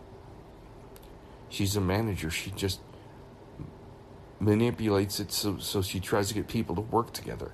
She's 1.49 1.75
a 1.75 1.81
manager. 1.81 2.29
She 2.29 2.51
just 2.51 2.79
manipulates 4.39 5.19
it 5.19 5.31
so, 5.31 5.57
so 5.57 5.81
she 5.81 5.99
tries 5.99 6.29
to 6.29 6.33
get 6.33 6.47
people 6.47 6.75
to 6.75 6.81
work 6.81 7.11
together. 7.11 7.51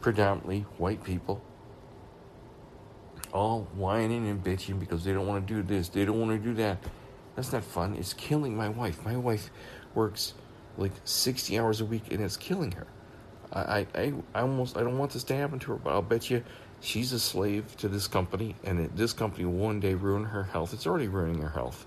Predominantly 0.00 0.66
white 0.78 1.02
people. 1.02 1.42
All 3.34 3.68
whining 3.74 4.28
and 4.28 4.42
bitching 4.42 4.80
because 4.80 5.04
they 5.04 5.12
don't 5.12 5.26
want 5.26 5.46
to 5.46 5.54
do 5.54 5.62
this, 5.62 5.90
they 5.90 6.06
don't 6.06 6.18
want 6.18 6.30
to 6.30 6.38
do 6.38 6.54
that. 6.54 6.78
That's 7.36 7.52
not 7.52 7.64
fun. 7.64 7.94
It's 7.96 8.14
killing 8.14 8.56
my 8.56 8.70
wife. 8.70 9.04
My 9.04 9.16
wife 9.16 9.50
works 9.94 10.34
like 10.78 10.92
60 11.04 11.58
hours 11.58 11.82
a 11.82 11.84
week 11.84 12.12
and 12.12 12.22
it's 12.22 12.38
killing 12.38 12.72
her. 12.72 12.86
I, 13.52 13.86
I, 13.94 14.12
I 14.34 14.40
almost 14.40 14.76
I 14.76 14.80
don't 14.80 14.98
want 14.98 15.12
this 15.12 15.24
to 15.24 15.36
happen 15.36 15.58
to 15.60 15.72
her, 15.72 15.78
but 15.78 15.90
I'll 15.90 16.02
bet 16.02 16.30
you 16.30 16.42
she's 16.80 17.12
a 17.12 17.20
slave 17.20 17.76
to 17.78 17.88
this 17.88 18.06
company, 18.06 18.56
and 18.64 18.80
it, 18.80 18.96
this 18.96 19.12
company 19.12 19.44
will 19.44 19.52
one 19.52 19.80
day 19.80 19.94
ruin 19.94 20.24
her 20.24 20.44
health. 20.44 20.72
It's 20.72 20.86
already 20.86 21.08
ruining 21.08 21.40
her 21.42 21.50
health. 21.50 21.86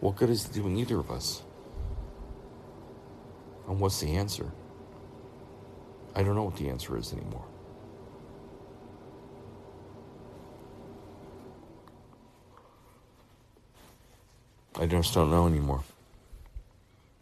What 0.00 0.16
good 0.16 0.30
is 0.30 0.44
it 0.46 0.52
doing 0.52 0.76
either 0.76 0.98
of 0.98 1.10
us? 1.10 1.42
And 3.66 3.80
what's 3.80 4.00
the 4.00 4.14
answer? 4.14 4.52
I 6.16 6.22
don't 6.22 6.34
know 6.34 6.44
what 6.44 6.56
the 6.56 6.70
answer 6.70 6.96
is 6.96 7.12
anymore. 7.12 7.44
I 14.78 14.86
just 14.86 15.12
don't 15.12 15.30
know 15.30 15.46
anymore. 15.46 15.84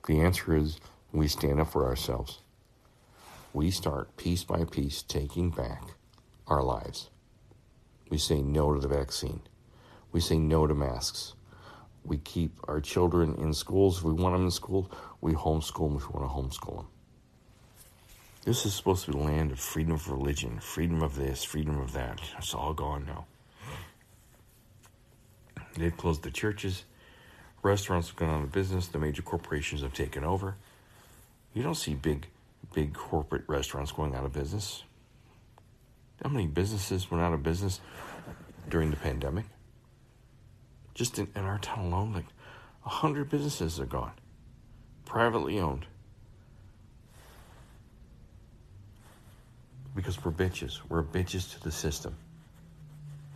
The 0.06 0.20
answer 0.20 0.56
is 0.56 0.78
we 1.12 1.26
stand 1.26 1.60
up 1.60 1.72
for 1.72 1.86
ourselves. 1.86 2.38
We 3.52 3.72
start 3.72 4.16
piece 4.16 4.44
by 4.44 4.62
piece 4.64 5.02
taking 5.02 5.50
back 5.50 5.82
our 6.46 6.62
lives. 6.62 7.10
We 8.10 8.18
say 8.18 8.42
no 8.42 8.74
to 8.74 8.80
the 8.80 8.86
vaccine. 8.86 9.40
We 10.12 10.20
say 10.20 10.38
no 10.38 10.68
to 10.68 10.74
masks. 10.74 11.34
We 12.04 12.18
keep 12.18 12.60
our 12.68 12.80
children 12.80 13.34
in 13.38 13.54
schools 13.54 13.98
if 13.98 14.04
we 14.04 14.12
want 14.12 14.36
them 14.36 14.44
in 14.44 14.50
school. 14.52 14.88
We 15.20 15.32
homeschool 15.32 15.88
them 15.88 15.96
if 15.96 16.08
we 16.08 16.20
want 16.20 16.30
to 16.30 16.36
homeschool 16.36 16.76
them. 16.76 16.86
This 18.44 18.66
is 18.66 18.74
supposed 18.74 19.06
to 19.06 19.12
be 19.12 19.18
the 19.18 19.24
land 19.24 19.52
of 19.52 19.58
freedom 19.58 19.94
of 19.94 20.10
religion, 20.10 20.60
freedom 20.60 21.02
of 21.02 21.16
this, 21.16 21.42
freedom 21.44 21.78
of 21.80 21.94
that. 21.94 22.20
It's 22.36 22.52
all 22.52 22.74
gone 22.74 23.06
now. 23.06 23.24
They've 25.78 25.96
closed 25.96 26.22
the 26.22 26.30
churches. 26.30 26.84
Restaurants 27.62 28.08
have 28.08 28.16
gone 28.16 28.28
out 28.28 28.42
of 28.42 28.52
business. 28.52 28.88
The 28.88 28.98
major 28.98 29.22
corporations 29.22 29.80
have 29.80 29.94
taken 29.94 30.24
over. 30.24 30.56
You 31.54 31.62
don't 31.62 31.74
see 31.74 31.94
big, 31.94 32.26
big 32.74 32.92
corporate 32.92 33.44
restaurants 33.46 33.92
going 33.92 34.14
out 34.14 34.26
of 34.26 34.34
business. 34.34 34.84
How 36.22 36.28
many 36.28 36.46
businesses 36.46 37.10
went 37.10 37.24
out 37.24 37.32
of 37.32 37.42
business 37.42 37.80
during 38.68 38.90
the 38.90 38.96
pandemic? 38.96 39.46
Just 40.92 41.18
in, 41.18 41.28
in 41.34 41.44
our 41.44 41.58
town 41.58 41.86
alone, 41.86 42.12
like 42.12 42.26
a 42.84 42.90
hundred 42.90 43.30
businesses 43.30 43.80
are 43.80 43.86
gone, 43.86 44.12
privately 45.06 45.58
owned. 45.58 45.86
Because 49.94 50.24
we're 50.24 50.32
bitches. 50.32 50.80
We're 50.88 51.02
bitches 51.02 51.52
to 51.54 51.62
the 51.62 51.70
system. 51.70 52.16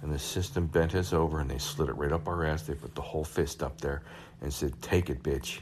And 0.03 0.12
the 0.12 0.18
system 0.18 0.66
bent 0.66 0.94
us 0.94 1.12
over 1.12 1.40
and 1.40 1.51
they 1.51 1.59
slid 1.59 1.88
it 1.88 1.97
right 1.97 2.12
up 2.12 2.29
our 2.29 2.44
ass. 2.44 2.62
They 2.62 2.75
put 2.75 2.94
the 2.94 3.03
whole 3.03 3.25
fist 3.25 3.62
up 3.62 3.81
there 3.81 4.03
and 4.40 4.53
said, 4.53 4.81
Take 4.81 5.11
it, 5.11 5.23
bitch. 5.23 5.61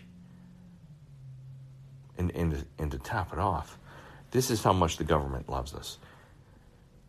And, 2.19 2.31
and, 2.35 2.65
and 2.79 2.91
to 2.91 2.99
top 2.99 3.33
it 3.33 3.39
off, 3.39 3.79
this 4.31 4.51
is 4.51 4.63
how 4.63 4.73
much 4.73 4.97
the 4.97 5.05
government 5.05 5.49
loves 5.49 5.75
us. 5.75 5.99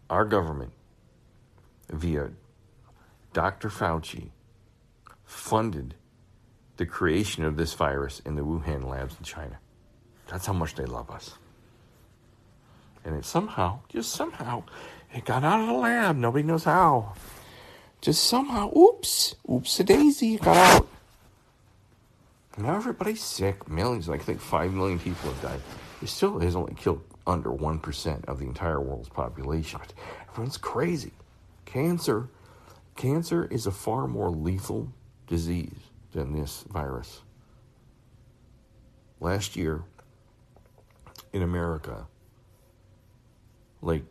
Our 0.10 0.26
government, 0.26 0.71
via 1.89 2.30
Dr. 3.34 3.69
Fauci, 3.69 4.30
funded 5.26 5.95
the 6.78 6.86
creation 6.86 7.43
of 7.43 7.58
this 7.58 7.73
virus 7.73 8.21
in 8.26 8.36
the 8.36 8.43
Wuhan 8.43 8.88
labs 8.88 9.15
in 9.17 9.23
China. 9.23 9.60
That's 10.28 10.45
how 10.45 10.54
much 10.54 10.76
they 10.76 10.86
love 10.86 11.10
us. 11.10 11.34
And 13.08 13.15
it 13.15 13.24
somehow, 13.24 13.80
just 13.88 14.12
somehow, 14.12 14.63
it 15.13 15.24
got 15.24 15.46
out 15.46 15.62
of 15.62 15.67
the 15.67 15.74
lab. 15.74 16.17
Nobody 16.17 16.43
knows 16.43 16.65
how. 16.65 17.13
Just 18.02 18.26
somehow, 18.26 18.70
oops, 18.78 19.34
oops 19.50 19.80
a 19.80 19.86
daisy, 19.86 20.36
it 20.36 20.41
got 20.41 20.58
out. 20.58 20.89
Now 22.58 22.76
everybody's 22.76 23.24
sick. 23.24 23.70
Millions, 23.70 24.10
like 24.10 24.20
I 24.20 24.24
think 24.26 24.41
five 24.41 24.74
million 24.74 25.00
people 25.00 25.32
have 25.32 25.41
died. 25.41 25.62
It 26.02 26.10
still 26.10 26.38
has 26.39 26.54
only 26.54 26.74
killed 26.74 27.02
under 27.26 27.50
1% 27.50 28.26
of 28.26 28.39
the 28.39 28.46
entire 28.46 28.82
world's 28.82 29.08
population. 29.08 29.80
Everyone's 30.30 30.58
crazy. 30.58 31.13
Cancer, 31.63 32.28
cancer 32.98 33.46
is 33.46 33.67
a 33.67 33.72
far 33.72 34.08
more 34.08 34.32
lethal 34.32 34.91
disease 35.28 35.80
than 36.12 36.34
this 36.34 36.65
virus. 36.67 37.22
Last 39.22 39.56
year 39.56 39.84
in 41.32 41.41
America, 41.41 42.08
like 43.82 44.04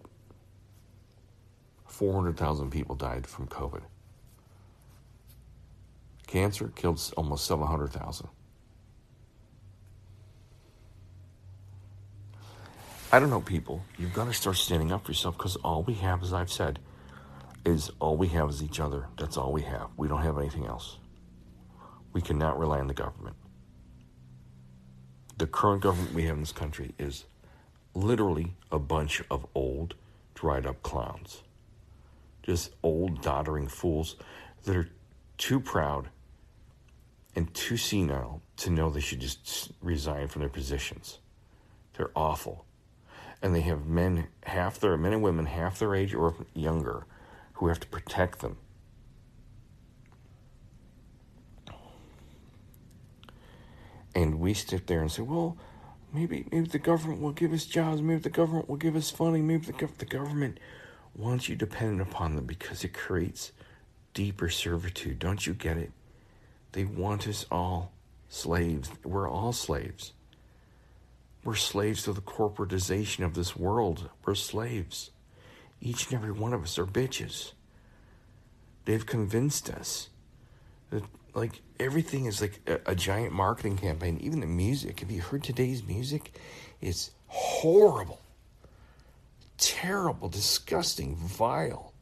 400,000 1.87 2.71
people 2.71 2.95
died 2.95 3.27
from 3.27 3.47
COVID. 3.49 3.83
Cancer 6.27 6.69
killed 6.75 7.01
almost 7.17 7.47
700,000. 7.47 8.29
I 13.13 13.21
don't 13.21 13.31
know, 13.31 13.41
people. 13.41 13.83
You've 13.99 14.13
got 14.13 14.27
to 14.27 14.33
start 14.33 14.57
standing 14.57 14.93
up 14.93 15.05
for 15.07 15.13
yourself 15.13 15.39
because 15.39 15.57
all 15.57 15.85
we 15.85 15.95
have, 15.95 16.23
as 16.23 16.33
I've 16.33 16.51
said, 16.51 16.81
is 17.65 17.91
all 18.01 18.17
we 18.17 18.29
have 18.29 18.51
is 18.51 18.63
each 18.63 18.81
other. 18.81 19.07
That's 19.19 19.37
all 19.37 19.53
we 19.53 19.63
have. 19.63 19.89
We 19.97 20.09
don't 20.09 20.23
have 20.23 20.39
anything 20.39 20.67
else. 20.67 20.99
We 22.13 22.21
cannot 22.21 22.59
rely 22.59 22.81
on 22.81 22.89
the 22.89 22.95
government. 22.95 23.37
The 25.37 25.47
current 25.47 25.83
government 25.83 26.15
we 26.15 26.25
have 26.25 26.35
in 26.35 26.43
this 26.43 26.53
country 26.53 26.95
is 26.99 27.25
literally 27.97 28.55
a 28.71 28.79
bunch 28.79 29.23
of 29.31 29.47
old, 29.55 29.95
dried 30.35 30.67
up 30.67 30.83
clowns 30.83 31.43
just 32.47 32.71
old, 32.83 33.21
doddering 33.23 33.67
fools 33.67 34.15
that 34.65 34.77
are 34.77 34.89
too 35.37 35.59
proud 35.59 36.09
and 37.35 37.53
too 37.53 37.77
senile 37.77 38.41
to 38.57 38.71
know 38.71 38.89
they 38.89 39.01
should 39.01 39.21
just 39.21 39.73
resign 39.83 40.29
from 40.29 40.41
their 40.41 40.49
positions. 40.49 41.19
They're 41.97 42.13
awful. 42.15 42.65
And 43.43 43.55
they 43.55 43.61
have 43.63 43.85
men, 43.85 44.29
half 44.45 44.79
their 44.79 44.97
men 44.97 45.13
and 45.13 45.23
women, 45.23 45.47
half 45.47 45.79
their 45.79 45.95
age 45.95 46.15
or 46.15 46.35
younger, 46.55 47.05
who 47.55 47.67
have 47.67 47.81
to 47.81 47.87
protect 47.89 48.39
them. 48.39 48.57
And 54.15 54.41
we 54.41 54.55
sit 54.55 54.87
there 54.87 55.03
and 55.03 55.13
say, 55.13 55.23
well, 55.23 55.59
maybe 56.13 56.47
maybe 56.51 56.69
the 56.69 56.79
government 56.79 57.21
will 57.21 57.33
give 57.33 57.53
us 57.53 57.65
jobs, 57.65 58.01
maybe 58.01 58.21
the 58.21 58.31
government 58.31 58.69
will 58.69 58.77
give 58.77 58.97
us 58.97 59.11
funding, 59.11 59.47
maybe 59.47 59.67
the, 59.67 59.89
the 59.99 60.05
government 60.05 60.59
wants 61.15 61.49
you 61.49 61.57
dependent 61.57 62.03
upon 62.03 62.37
them 62.37 62.45
because 62.45 62.85
it 62.85 62.93
creates 62.93 63.53
deeper 64.15 64.49
servitude. 64.49 65.19
Don't 65.19 65.47
you 65.47 65.55
get 65.55 65.77
it? 65.77 65.93
They 66.73 66.85
want 66.85 67.27
us 67.27 67.47
all 67.51 67.93
slaves. 68.29 68.91
We're 69.05 69.29
all 69.29 69.53
slaves. 69.53 70.13
We're 71.45 71.55
slaves 71.55 72.03
to 72.03 72.13
the 72.13 72.21
corporatization 72.21 73.25
of 73.25 73.35
this 73.35 73.57
world. 73.57 74.11
We're 74.25 74.35
slaves. 74.35 75.11
Each 75.81 76.07
and 76.07 76.15
every 76.15 76.33
one 76.33 76.53
of 76.53 76.63
us 76.63 76.79
are 76.79 76.87
bitches. 76.87 77.53
They've 78.85 79.07
convinced 79.07 79.71
us 79.71 80.09
that, 80.91 81.05
like, 81.37 81.61
everything 81.79 82.25
is 82.25 82.41
like 82.41 82.61
a, 82.67 82.81
a 82.87 82.95
giant 82.95 83.33
marketing 83.33 83.77
campaign. 83.77 84.19
Even 84.21 84.41
the 84.41 84.47
music. 84.47 85.01
Have 85.01 85.11
you 85.11 85.21
heard 85.21 85.45
today's 85.45 85.85
music? 85.85 86.39
It's 86.81 87.13
horrible 87.29 88.21
terrible, 89.59 90.29
disgusting, 90.29 91.17
vile. 91.17 91.93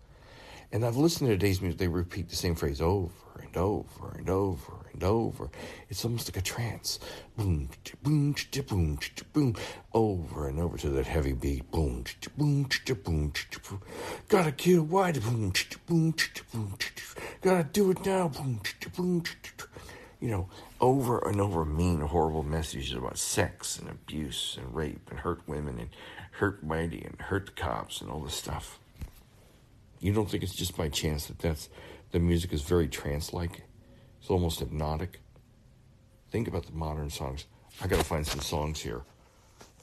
And 0.73 0.85
I've 0.85 0.97
listened 0.97 1.29
to 1.29 1.35
today's 1.35 1.61
music, 1.61 1.79
they 1.79 1.89
repeat 1.89 2.29
the 2.29 2.37
same 2.37 2.55
phrase 2.55 2.81
over 2.81 3.13
and 3.41 3.57
over 3.57 4.15
and 4.17 4.29
over 4.29 4.84
and 4.95 5.05
over. 5.05 5.51
It's 5.91 6.05
almost 6.05 6.29
like 6.29 6.39
a 6.39 6.43
trance. 6.43 6.99
Boom, 7.37 7.69
boom, 8.03 8.35
boom, 8.67 8.99
boom, 9.33 9.57
over 9.93 10.49
and 10.49 10.59
over 10.59 10.79
to 10.79 10.89
that 10.91 11.07
heavy 11.07 11.33
beat. 11.33 11.71
Boom, 11.71 12.05
boom, 12.37 12.67
boom, 12.87 13.03
boom. 13.05 13.33
Gotta 14.29 14.53
kill 14.53 14.85
wide. 14.85 15.23
Boom, 15.23 15.53
boom, 15.87 16.15
boom. 16.53 16.75
Gotta 17.43 17.65
do 17.65 17.91
it 17.91 18.07
now. 18.07 18.29
Boom, 18.29 18.61
boom. 18.97 19.23
You 20.21 20.31
know, 20.31 20.49
over 20.81 21.19
and 21.19 21.41
over 21.41 21.65
mean, 21.67 22.01
horrible 22.01 22.45
messages 22.45 22.95
about 22.95 23.19
sex 23.19 23.79
and 23.79 23.91
abuse 23.91 24.57
and 24.59 24.75
rape 24.75 25.11
and 25.11 25.19
hurt 25.21 25.43
women 25.47 25.79
and 25.79 25.91
hurt 26.31 26.65
mighty 26.65 27.03
and 27.05 27.21
hurt 27.21 27.47
the 27.47 27.53
cops 27.53 28.01
and 28.01 28.11
all 28.11 28.21
this 28.21 28.35
stuff. 28.35 28.79
You 30.01 30.13
don't 30.13 30.31
think 30.31 30.43
it's 30.43 30.55
just 30.55 30.77
by 30.77 30.89
chance 30.89 31.27
that 31.27 31.39
that's 31.41 31.69
the 32.13 32.21
music 32.21 32.53
is 32.53 32.63
very 32.63 32.89
trance-like? 32.89 33.64
It's 34.25 34.31
almost 34.31 34.61
hypnotic. 34.61 35.21
Think 36.31 36.49
about 36.49 36.65
the 36.65 36.73
modern 36.73 37.11
songs. 37.11 37.45
I 37.83 37.87
got 37.89 37.99
to 37.99 38.05
find 38.05 38.27
some 38.27 38.41
songs 38.41 38.81
here 38.81 39.03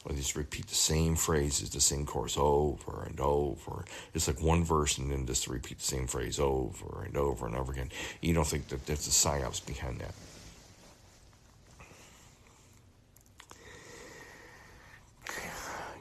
where 0.01 0.15
they 0.15 0.19
just 0.19 0.35
repeat 0.35 0.65
the 0.65 0.73
same 0.73 1.15
phrases, 1.15 1.69
the 1.69 1.79
same 1.79 2.07
chorus 2.07 2.37
over 2.39 3.03
and 3.03 3.19
over. 3.19 3.85
It's 4.15 4.27
like 4.27 4.41
one 4.41 4.63
verse 4.63 4.97
and 4.97 5.11
then 5.11 5.27
just 5.27 5.47
repeat 5.47 5.77
the 5.77 5.83
same 5.83 6.07
phrase 6.07 6.39
over 6.39 7.03
and 7.03 7.15
over 7.17 7.45
and 7.45 7.55
over 7.55 7.71
again. 7.71 7.91
You 8.19 8.33
don't 8.33 8.47
think 8.47 8.67
that 8.69 8.83
there's 8.87 9.05
a 9.05 9.11
psyops 9.11 9.63
behind 9.63 10.01
that. 10.01 10.15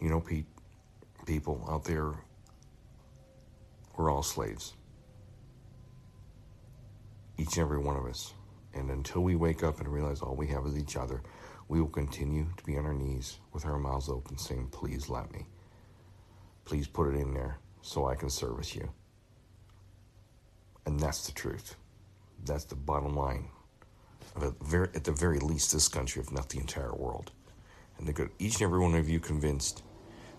You 0.01 0.09
know, 0.09 0.21
Pete, 0.21 0.47
people 1.27 1.63
out 1.69 1.85
there, 1.85 2.15
we're 3.99 4.11
all 4.11 4.23
slaves. 4.23 4.73
Each 7.41 7.57
and 7.57 7.65
every 7.65 7.79
one 7.79 7.97
of 7.97 8.05
us. 8.05 8.35
And 8.75 8.91
until 8.91 9.23
we 9.23 9.35
wake 9.35 9.65
up 9.65 9.81
and 9.81 9.89
realize 9.89 10.21
all 10.21 10.37
we 10.37 10.49
have 10.49 10.67
is 10.67 10.77
each 10.77 10.95
other, 10.95 11.23
we 11.69 11.81
will 11.81 11.89
continue 11.89 12.47
to 12.55 12.65
be 12.65 12.77
on 12.77 12.85
our 12.85 12.93
knees 12.93 13.39
with 13.55 13.65
our 13.65 13.79
mouths 13.79 14.11
open 14.11 14.37
saying, 14.37 14.69
Please 14.73 15.09
let 15.09 15.33
me. 15.33 15.47
Please 16.67 16.87
put 16.87 17.09
it 17.09 17.19
in 17.19 17.33
there 17.33 17.57
so 17.81 18.07
I 18.07 18.15
can 18.15 18.29
service 18.29 18.75
you. 18.75 18.91
And 20.85 21.01
that's 21.01 21.27
the 21.27 21.33
truth. 21.33 21.77
That's 22.45 22.65
the 22.65 22.75
bottom 22.75 23.17
line. 23.17 23.49
At 24.37 24.43
the 24.43 24.55
very, 24.63 24.89
at 24.95 25.05
the 25.05 25.13
very 25.13 25.39
least, 25.39 25.73
this 25.73 25.89
country, 25.89 26.21
if 26.21 26.31
not 26.31 26.51
the 26.51 26.59
entire 26.59 26.95
world. 26.95 27.33
And 27.97 28.07
they 28.07 28.13
got 28.13 28.29
each 28.39 28.57
and 28.57 28.65
every 28.65 28.81
one 28.81 28.95
of 28.95 29.09
you 29.09 29.19
convinced 29.19 29.83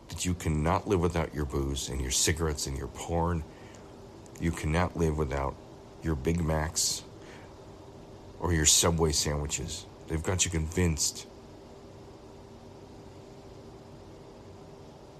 that 0.10 0.24
you 0.24 0.36
cannot 0.36 0.88
live 0.88 1.00
without 1.00 1.34
your 1.34 1.46
booze 1.46 1.90
and 1.90 2.00
your 2.00 2.12
cigarettes 2.12 2.68
and 2.68 2.78
your 2.78 2.90
porn. 2.90 3.44
You 4.40 4.52
cannot 4.52 4.96
live 4.96 5.18
without 5.18 5.56
your 6.04 6.16
Big 6.16 6.44
Macs 6.44 7.04
or 8.40 8.54
your 8.54 8.66
Subway 8.66 9.12
sandwiches. 9.12 9.86
They've 10.08 10.24
got 10.24 10.46
you 10.46 10.52
convinced 10.52 11.28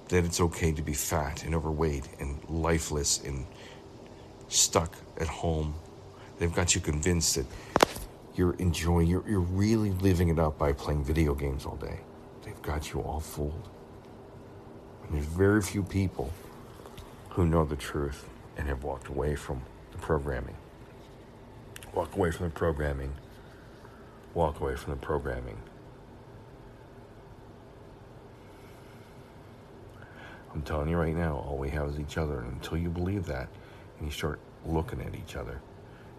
that 0.10 0.26
it's 0.26 0.42
okay 0.42 0.74
to 0.74 0.82
be 0.82 0.94
fat 0.94 1.46
and 1.46 1.56
overweight 1.56 2.08
and 2.20 2.38
lifeless 2.50 3.24
and 3.24 3.46
stuck 4.50 4.94
at 5.20 5.28
home. 5.28 5.74
They've 6.40 6.54
got 6.54 6.76
you 6.76 6.82
convinced 6.82 7.36
that 7.36 7.46
you're 8.36 8.56
enjoying, 8.56 9.08
you're, 9.08 9.24
you're 9.28 9.40
really 9.40 9.92
living 9.92 10.30
it 10.30 10.40
up 10.40 10.58
by 10.58 10.74
playing 10.74 11.04
video 11.04 11.34
games 11.34 11.66
all 11.66 11.78
day. 11.78 12.00
They've 12.44 12.62
got 12.62 12.92
you 12.92 13.02
all 13.02 13.20
fooled. 13.20 13.70
And 15.04 15.16
there's 15.16 15.26
very 15.26 15.62
few 15.62 15.84
people 15.84 16.32
who 17.30 17.46
know 17.46 17.64
the 17.64 17.76
truth 17.76 18.28
and 18.58 18.68
have 18.68 18.84
walked 18.84 19.08
away 19.08 19.36
from 19.36 19.62
the 19.92 19.98
programming. 19.98 20.56
Walk 21.94 22.16
away 22.16 22.32
from 22.32 22.46
the 22.46 22.54
programming. 22.54 23.14
Walk 24.34 24.62
away 24.62 24.76
from 24.76 24.92
the 24.92 25.00
programming. 25.00 25.58
I'm 30.54 30.62
telling 30.62 30.90
you 30.90 30.98
right 30.98 31.16
now, 31.16 31.36
all 31.36 31.58
we 31.58 31.70
have 31.70 31.90
is 31.90 32.00
each 32.00 32.18
other. 32.18 32.40
And 32.40 32.54
until 32.54 32.78
you 32.78 32.90
believe 32.90 33.26
that, 33.26 33.50
and 33.98 34.08
you 34.08 34.12
start 34.12 34.40
looking 34.66 35.02
at 35.02 35.16
each 35.16 35.36
other 35.36 35.62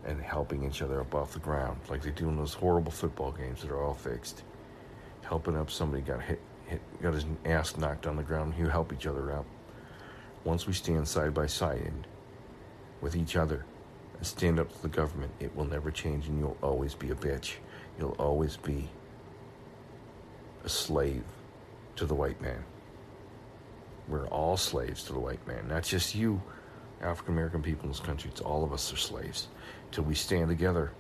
and 0.05 0.21
helping 0.21 0.65
each 0.65 0.83
other 0.83 1.01
up 1.01 1.15
off 1.15 1.33
the 1.33 1.39
ground, 1.39 1.79
like 1.89 2.03
they 2.03 2.11
do 2.11 2.29
in 2.29 2.37
those 2.37 2.55
horrible 2.55 2.93
football 2.93 3.33
games 3.33 3.63
that 3.63 3.71
are 3.71 3.83
all 3.83 3.95
fixed, 3.95 4.43
helping 5.23 5.57
up 5.57 5.71
somebody 5.71 6.03
got 6.03 6.23
hit 6.23 6.41
got 7.03 7.13
his 7.13 7.27
ass 7.45 7.77
knocked 7.77 8.07
on 8.07 8.17
the 8.17 8.23
ground. 8.23 8.55
You 8.59 8.69
help 8.69 8.93
each 8.93 9.07
other 9.07 9.33
out. 9.33 9.47
Once 10.45 10.67
we 10.67 10.73
stand 10.73 11.07
side 11.07 11.35
by 11.35 11.47
side 11.47 11.83
and 11.83 12.07
with 13.01 13.15
each 13.17 13.37
other 13.37 13.65
and 14.23 14.27
stand 14.29 14.61
up 14.61 14.73
to 14.73 14.81
the 14.83 14.89
government, 14.89 15.33
it 15.41 15.57
will 15.57 15.65
never 15.65 15.91
change, 15.91 16.29
and 16.29 16.39
you'll 16.39 16.57
always 16.63 16.95
be 16.95 17.11
a 17.11 17.15
bitch. 17.17 17.55
You'll 17.99 18.15
always 18.21 18.57
be 18.57 18.89
a 20.65 20.69
slave 20.69 21.25
to 21.97 22.07
the 22.07 22.15
white 22.15 22.41
man. 22.41 22.63
We're 24.07 24.29
all 24.29 24.57
slaves 24.57 25.03
to 25.07 25.13
the 25.13 25.19
white 25.19 25.45
man, 25.49 25.67
not 25.67 25.83
just 25.83 26.15
you, 26.15 26.41
African 27.01 27.35
American 27.35 27.63
people 27.65 27.87
in 27.87 27.89
this 27.89 27.99
country. 27.99 28.31
It's 28.31 28.41
all 28.41 28.63
of 28.63 28.73
us 28.73 28.93
are 28.93 28.97
slaves. 28.97 29.49
Till 29.91 30.05
we 30.05 30.15
stand 30.15 30.51
together, 30.51 30.93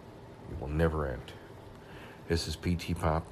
it 0.50 0.60
will 0.60 0.66
never 0.66 1.06
end. 1.06 1.32
This 2.26 2.48
is 2.48 2.56
PT 2.56 2.98
Pop 2.98 3.24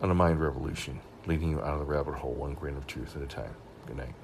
on 0.00 0.10
a 0.10 0.14
mind 0.14 0.40
revolution, 0.40 1.00
leading 1.26 1.50
you 1.50 1.60
out 1.60 1.74
of 1.74 1.80
the 1.80 1.84
rabbit 1.84 2.14
hole 2.14 2.32
one 2.32 2.54
grain 2.54 2.78
of 2.78 2.86
truth 2.86 3.14
at 3.14 3.20
a 3.20 3.26
time. 3.26 3.54
Good 3.86 3.98
night. 3.98 4.14